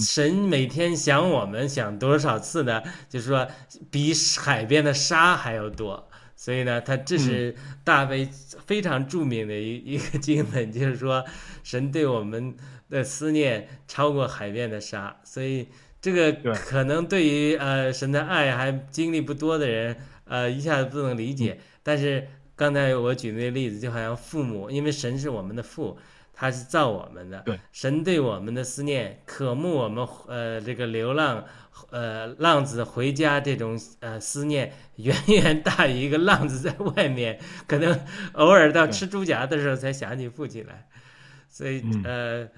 [0.00, 2.82] 神每天想我们想多少次呢？
[3.08, 3.46] 就是说，
[3.90, 6.08] 比海边的沙还要多。
[6.34, 7.54] 所以呢，他这是
[7.84, 8.28] 大卫
[8.66, 11.24] 非常著名的一 一个经文，就是说，
[11.62, 12.56] 神对我们
[12.88, 15.14] 的思念超过海边的沙。
[15.22, 15.68] 所以
[16.02, 19.96] 这个可能对于呃神的爱还经历不多的人，
[20.26, 21.58] 呃一下子不能理解。
[21.82, 25.98] 但是刚才我举那个例子，就好像父母，因为神是我们的父。
[26.34, 31.44] 他是造我们的，神对我们的思念，渴慕我们呃这个流浪，
[31.90, 37.38] 呃浪子回家这种呃思念，远远大于一个浪子在外面，
[37.68, 38.00] 可能
[38.32, 40.88] 偶尔到吃猪夹的时候才想起父亲来。
[41.48, 42.48] 所以呃，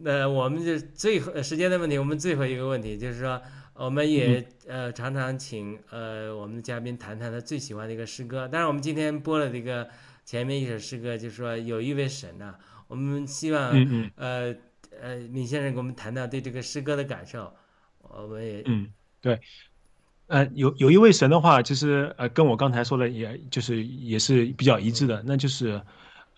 [0.00, 3.40] 那我们就最后时间的问题，我们最后一个问题就是说，
[3.74, 8.48] 我们也呃常常请呃我们的嘉宾谈谈他最喜欢的一个诗歌。
[8.48, 9.88] 当然，我们今天播了这个
[10.24, 12.54] 前面一首诗歌，就是说有一位神呐。
[12.88, 13.70] 我们希望，
[14.16, 14.54] 呃
[14.98, 17.52] 呃，闵先生给我们谈谈对这个诗歌的感受。
[18.00, 18.88] 我们也，嗯，
[19.20, 19.38] 对，
[20.26, 25.82] 呃，有有一位神的话，其实呃，跟我刚才说的，也就是也是比较一致的，那就是，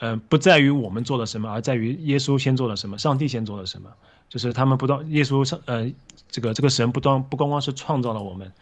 [0.01, 3.89] 嗯，不在于我们做了什么，而在于耶稣先做了什么，上帝先做了什么。
[4.29, 5.91] 就是他们不断，耶稣上，呃，
[6.31, 8.53] 这个这个神不断不光光是创造了我们，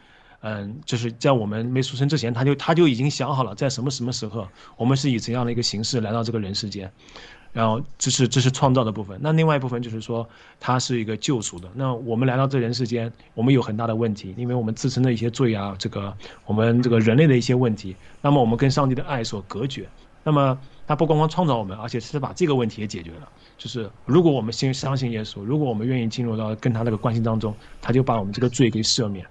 [0.41, 6.91] 嗯，就是在我们没出生之前，他就他就已经想好了，在什么什么时候，我们是以怎样的一个形式来到这个人世间。
[7.53, 10.29] 然后这是这是创造的部分，那另外一部分就是说，
[10.61, 11.69] 它是一个救赎的。
[11.75, 19.89] 那我们来到这人世间，我们有很大的问题，因为我们自身的一些罪啊，这个我们这个人类的一些问题，那么我们跟上帝的爱所隔绝。
[20.23, 20.59] 那么
[20.89, 23.29] 他不光光创造我们，而且是把这个问题也解决了。
[23.57, 29.25] 就是如果我们先相信耶稣，如果我们愿意进入到跟他那个关系当中，他就把我们这个罪给赦免。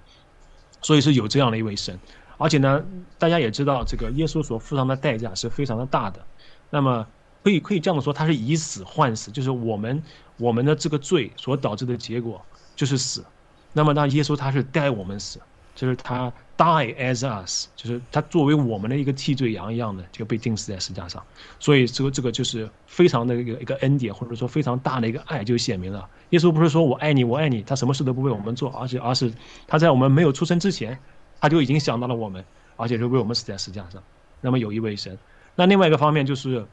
[0.81, 1.99] 所以是有这样的一位神，
[2.37, 2.81] 而且呢，
[3.17, 6.25] 大家也知道，这个耶稣所付上的代价是非常的大的。
[6.69, 7.05] 那么。
[7.43, 10.03] 可以可以这样说，他是以死换死，就是我们
[10.35, 12.43] 我们的这个罪所导致的结果
[12.75, 13.23] 就是死。
[13.71, 15.39] 那么，那耶稣他是代我们死，
[15.77, 21.23] 就是他 die as us，就是他作为我们的一个替罪羊一样的就被钉死在石架上。
[21.59, 26.09] 所以，这个这个就是非常的一个一个恩典，或者说非常大的一个爱就显明了。
[26.31, 29.31] 耶稣不是说我爱你，我爱你，他什么事都不为我们做，而且而是
[29.67, 30.97] 他在我们没有出生之前，
[31.39, 32.43] 他就已经想到了我们，
[32.75, 34.01] 而且是为我们死在石架上。
[34.41, 35.15] 那么有一位神，
[35.55, 36.65] 那另外一个方面就是。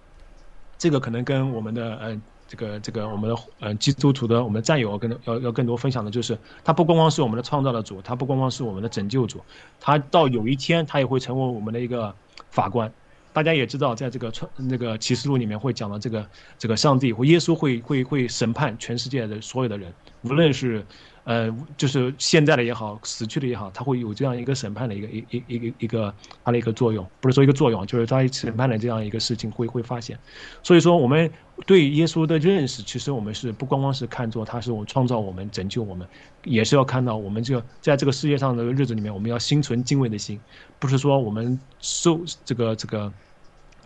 [0.76, 2.20] 这个可能跟我们的呃
[2.54, 9.40] 这个这个我们的呃基督徒的我们的战友跟要要更多分享的就是，他不光光是我们的创造的主，他不光光是我们的拯救主，
[9.80, 12.14] 他到有一天他也会成为我们的一个
[12.50, 12.92] 法官。
[13.32, 16.26] 大家也知道，在这个创那个启示录里面会讲到这个
[16.56, 20.84] 这个上帝或耶稣会会会审判全世界的所有的人，无论是。
[21.24, 26.14] 呃，就是现在的也好，死去的也好，他会有这样一个审判的一个一一一个一个
[26.44, 30.18] 它的一个作用，不是说一个作用，就是他审判的这样一个事情会会发现。
[30.62, 31.30] 所以说，我们
[31.64, 36.06] 对耶稣的认识，其实我们是不光光是看作他是我创造我们、拯救我们，
[36.44, 40.38] 也是要看到我们就在这个世界上的日子里面，我们要心存敬畏的心，
[40.78, 43.10] 不是说我们受这个这个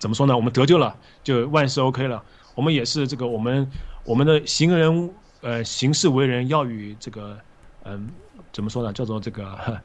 [0.00, 0.34] 怎么说呢？
[0.34, 2.20] 我们得救了就万事 OK 了，
[2.56, 3.70] 我们也是这个我们
[4.04, 5.08] 我们的行人。
[5.40, 7.38] 呃，行事为人要与这个，
[7.84, 8.08] 嗯，
[8.52, 8.92] 怎么说呢？
[8.92, 9.80] 叫做这个，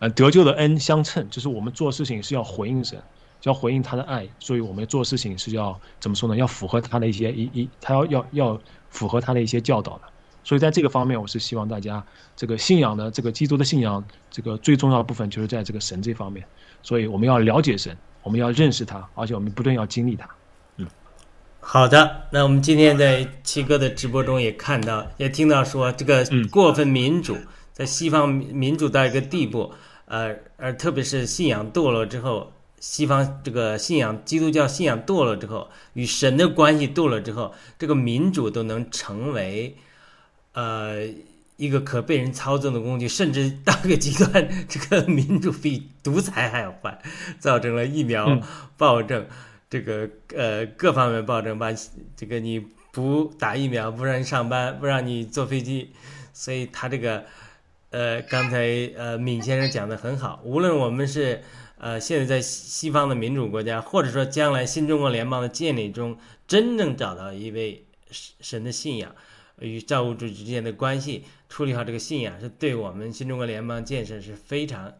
[0.00, 3.00] 呃，得救的恩相称，就是我们做事情是要回应神，
[3.44, 6.36] 要回应他的爱，所以我们做事情是要怎么说呢？
[6.36, 10.02] 要符合他的一些一一，他要要要符合他的一些教导的。
[10.42, 12.04] 所以在这个方面，我是希望大家
[12.34, 16.44] 这个信仰的这个基督的信仰，这个最重要的部分就是在这个神这方面。
[16.82, 20.28] 所以我们要了解神，我们要认识他，而且我们不断要经历他。
[21.62, 27.36] 好的，那我们今天在七哥的直播中也看到，也听到说，这个过分民主，
[27.72, 29.72] 在西方民主到一个地步，
[30.06, 39.76] 呃，而特别是信仰堕落之后，西方这个信仰基督教信仰堕落之后，与神的关系堕落之后，这个民主都能成为，
[40.54, 41.06] 呃，
[41.56, 47.00] 一个可被人操纵的工具，甚至到一个极端， 这个民主比独裁还要坏，
[47.38, 48.40] 造成了疫苗
[48.76, 49.24] 暴政。
[49.70, 51.72] 这个呃各方面保证把
[52.16, 52.58] 这个你
[52.90, 55.92] 不打疫苗不让你上班不让你坐飞机，
[56.32, 57.24] 所以他这个
[57.90, 58.66] 呃刚才
[58.96, 61.40] 呃闵先生讲的很好，无论我们是
[61.78, 66.18] 呃现在在西方的民主国家，或者说将来新中国联邦的建立中，
[66.48, 67.84] 真正找到一位
[68.40, 69.14] 神的信仰
[69.60, 74.92] 与造物主之间的关系，处理好这个信仰，是对我们新中国联邦建设是非常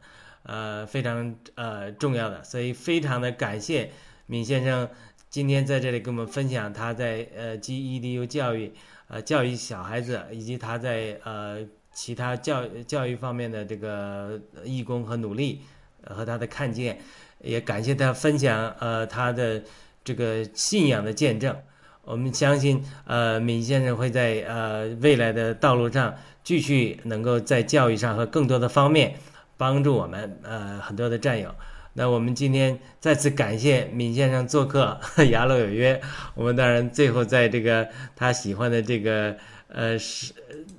[0.45, 3.91] 呃非常呃重要的，所以非常的感谢。
[4.31, 4.89] 闵先生
[5.29, 8.73] 今天在这里跟我们分享他在呃 GEDU 教育
[9.09, 11.59] 呃教育小孩子，以及他在呃
[11.93, 15.63] 其他教教育方面的这个义工和努力
[16.07, 16.97] 和他的看见，
[17.41, 19.61] 也感谢他分享呃他的
[20.05, 21.57] 这个信仰的见证。
[22.05, 29.17] 我们相信呃闵先生会在呃未来的道路上继续能够在教育上和更多的方面
[29.57, 31.53] 帮助我们呃很多的战友。
[32.01, 34.99] 那我们今天再次感谢闵先生做客
[35.29, 35.97] 《雅乐有约》，
[36.35, 37.87] 我们当然最后在这个
[38.17, 39.37] 他喜欢的这个
[39.69, 40.33] 呃诗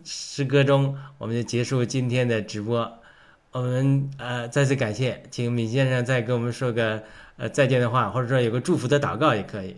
[0.03, 2.91] 诗歌中，我们就结束今天的直播。
[3.51, 7.03] 我们呃再次感谢，请闵先生再跟我们说个
[7.37, 9.77] 呃再见的话，或者说有个祝福的祷告也可以。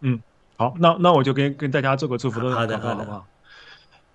[0.00, 0.20] 嗯，
[0.58, 3.26] 好，那那我就跟跟大家做个祝福的祷告，好不好？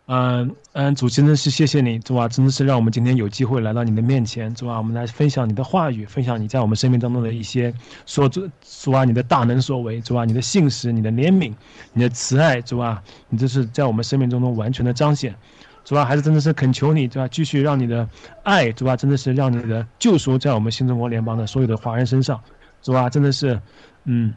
[0.06, 7.74] 嗯嗯，主真的是谢谢你，主啊，真的是让我们今天有机会来到你的面前，主啊，我们来分享你的话语，分享你在我们生命当中的一些
[8.06, 11.54] 所主主啊，你的大能所为，主啊，你的信实，你的怜悯，
[11.94, 15.34] 你的慈爱，主啊，你这是在我们生命当中完全的彰显，
[15.86, 17.28] 主啊，还是真的是恳求你，对吧？
[17.30, 18.06] 继续让你的
[18.44, 22.42] 爱，主啊，真的是让你的救赎在我们新中国联邦的所有的华人身上，
[22.82, 23.58] 主啊，真的是，
[24.04, 24.34] 嗯，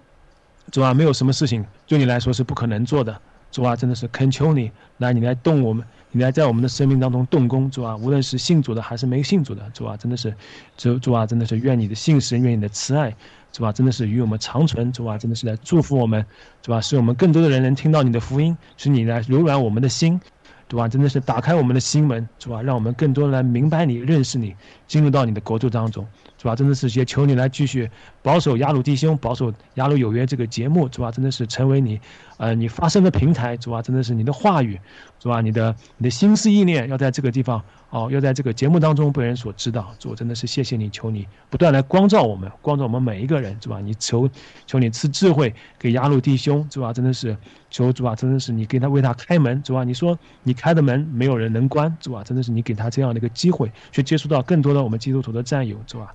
[0.70, 3.20] 主啊，没有什么事情对你来说是不可能做的。
[3.51, 10.35] 主啊，真的是恳求你来，你来动我们，你来在我们的生命当中动工，主啊，无论是信主的还是没信主的，主啊，真的是，
[10.77, 13.14] 主主啊，真的是愿你的信实，愿你的慈爱，
[13.52, 16.24] 主啊，真的是与我们长存，主啊，真的是来祝福我们，
[16.60, 20.20] 主啊，使我们更多的人能听到你的福音，使你来柔软我们的心，
[20.68, 24.55] 主啊，真的是打开我们的心门，主啊，让我们更多人来明白你，认识你，
[24.86, 26.06] 进入到你的国度当中。
[26.36, 27.90] 主啊，真的是也求你来继续
[28.27, 32.01] 保守雅鲁弟兄，保守雅鲁有约这个节目，主啊，真的是成为你，
[32.39, 34.81] 呃，你发声的平台，主啊，真的是你的话语，
[35.20, 37.62] 主啊，你的你的心思意念要在这个地方。
[37.90, 43.81] 哦，要在这个节目当中被人所知道，主真的是谢谢你，求你不断来光照我们，光照我们每一个人，是吧？
[43.81, 44.28] 你求
[44.66, 46.93] 求你赐智慧给雅鲁弟兄，主啊？
[46.93, 47.36] 真的是
[47.70, 49.85] 求主啊，真的是你给他为他开门，主啊？
[49.85, 52.24] 你说你开的门没有人能关，主啊？
[52.24, 56.12] 真的是你给他这样的一个机会，去接触到更多的我们基督徒的战友，主啊？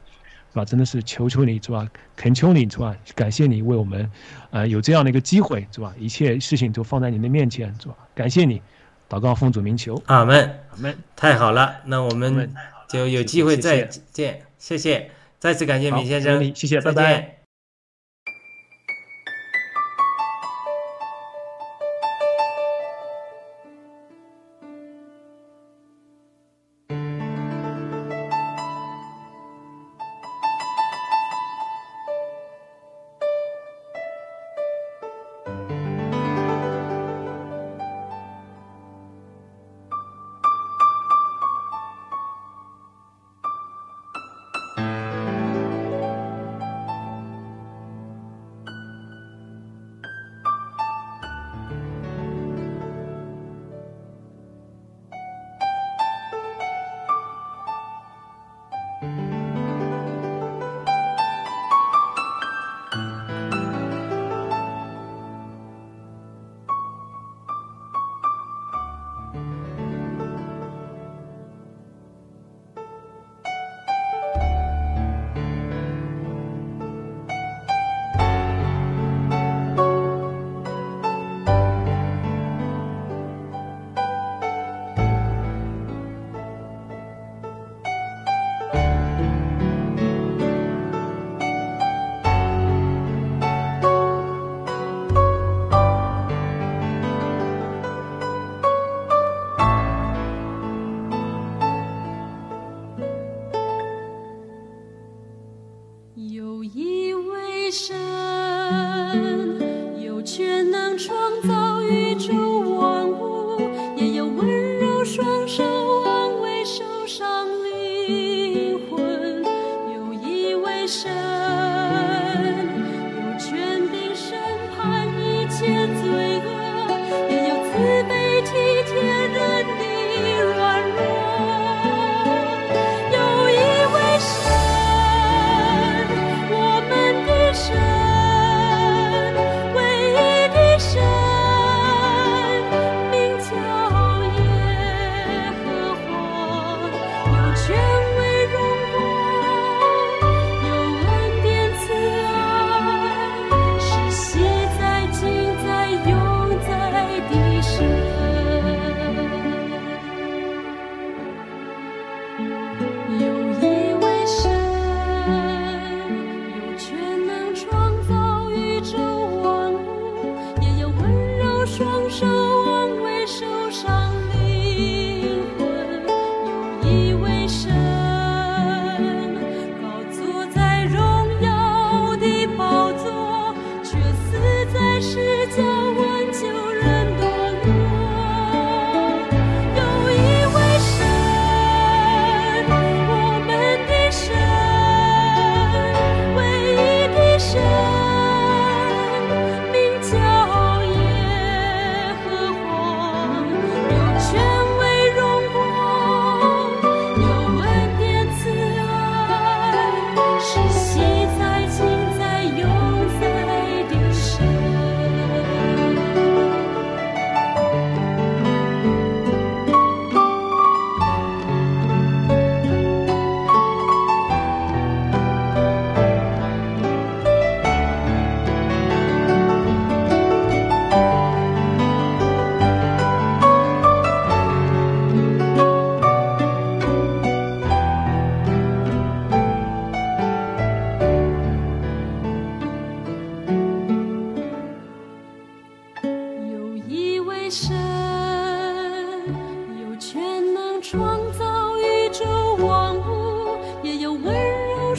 [0.51, 0.65] 是吧？
[0.65, 1.87] 真的是求求你，是吧？
[2.15, 2.95] 恳求你，是吧？
[3.15, 4.09] 感谢你为我们，
[4.51, 5.93] 呃，有这样的一个机会，是吧？
[5.97, 7.95] 一切事情都放在你的面前，是吧？
[8.13, 8.61] 感谢你。
[9.09, 10.41] 祷告奉主名求，阿门，
[10.71, 12.49] 阿门，太好了，那我们
[12.87, 13.81] 就有机会再
[14.13, 17.40] 见，谢谢，再次感谢闵先生，谢谢，拜拜。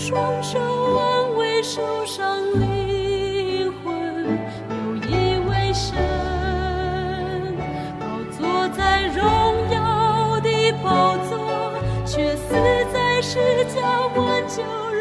[0.05, 4.37] 双手安慰受伤灵魂，
[4.69, 5.97] 有一位神，
[8.01, 8.05] 宝
[8.37, 9.23] 座在荣
[9.71, 11.73] 耀的宝座，
[12.05, 12.53] 却死
[12.93, 14.92] 在十迦文救。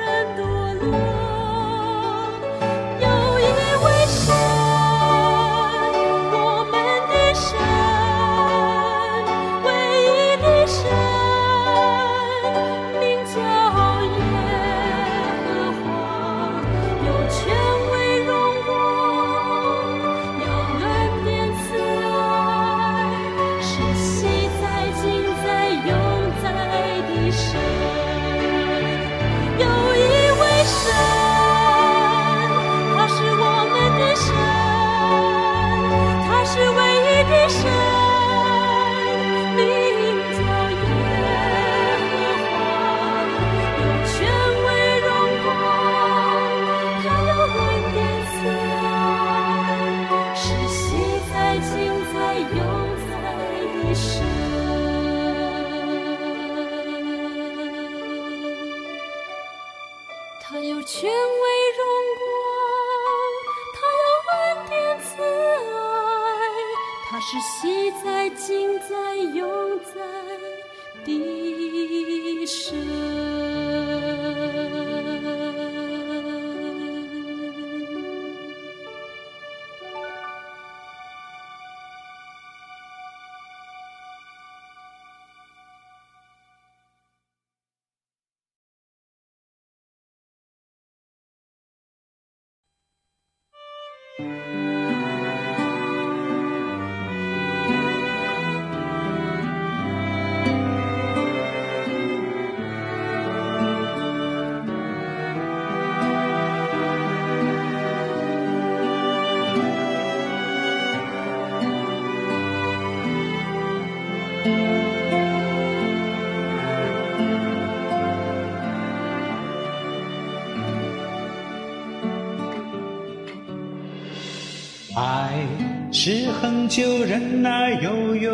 [126.72, 128.31] 就认那悠悠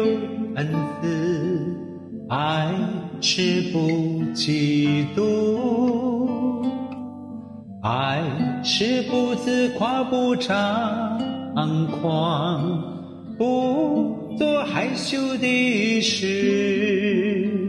[0.54, 0.68] 恩
[1.02, 1.76] 赐，
[2.30, 2.72] 爱
[3.20, 3.80] 是不
[4.36, 6.64] 嫉妒，
[7.82, 8.22] 爱
[8.64, 11.20] 是不自夸不张
[12.00, 12.80] 狂，
[13.40, 17.60] 不做害羞的事，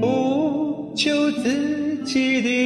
[0.00, 2.65] 不求自己的。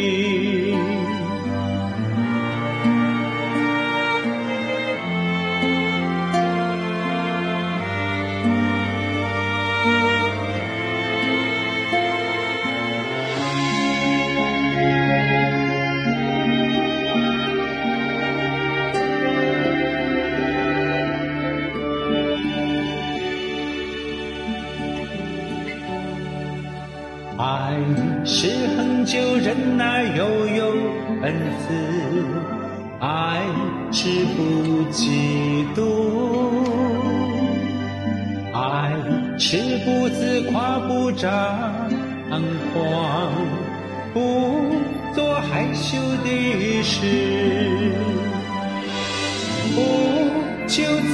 [29.77, 30.73] 那悠悠，
[31.21, 31.73] 恩慈；
[32.99, 33.41] 爱
[33.91, 34.39] 是不
[34.91, 35.79] 嫉妒，
[38.53, 38.93] 爱
[39.37, 41.29] 是不自夸，不张
[42.73, 43.31] 狂，
[44.13, 44.19] 不
[45.13, 46.27] 做害羞的
[46.83, 46.99] 事，
[49.73, 49.77] 不
[50.67, 51.13] 求自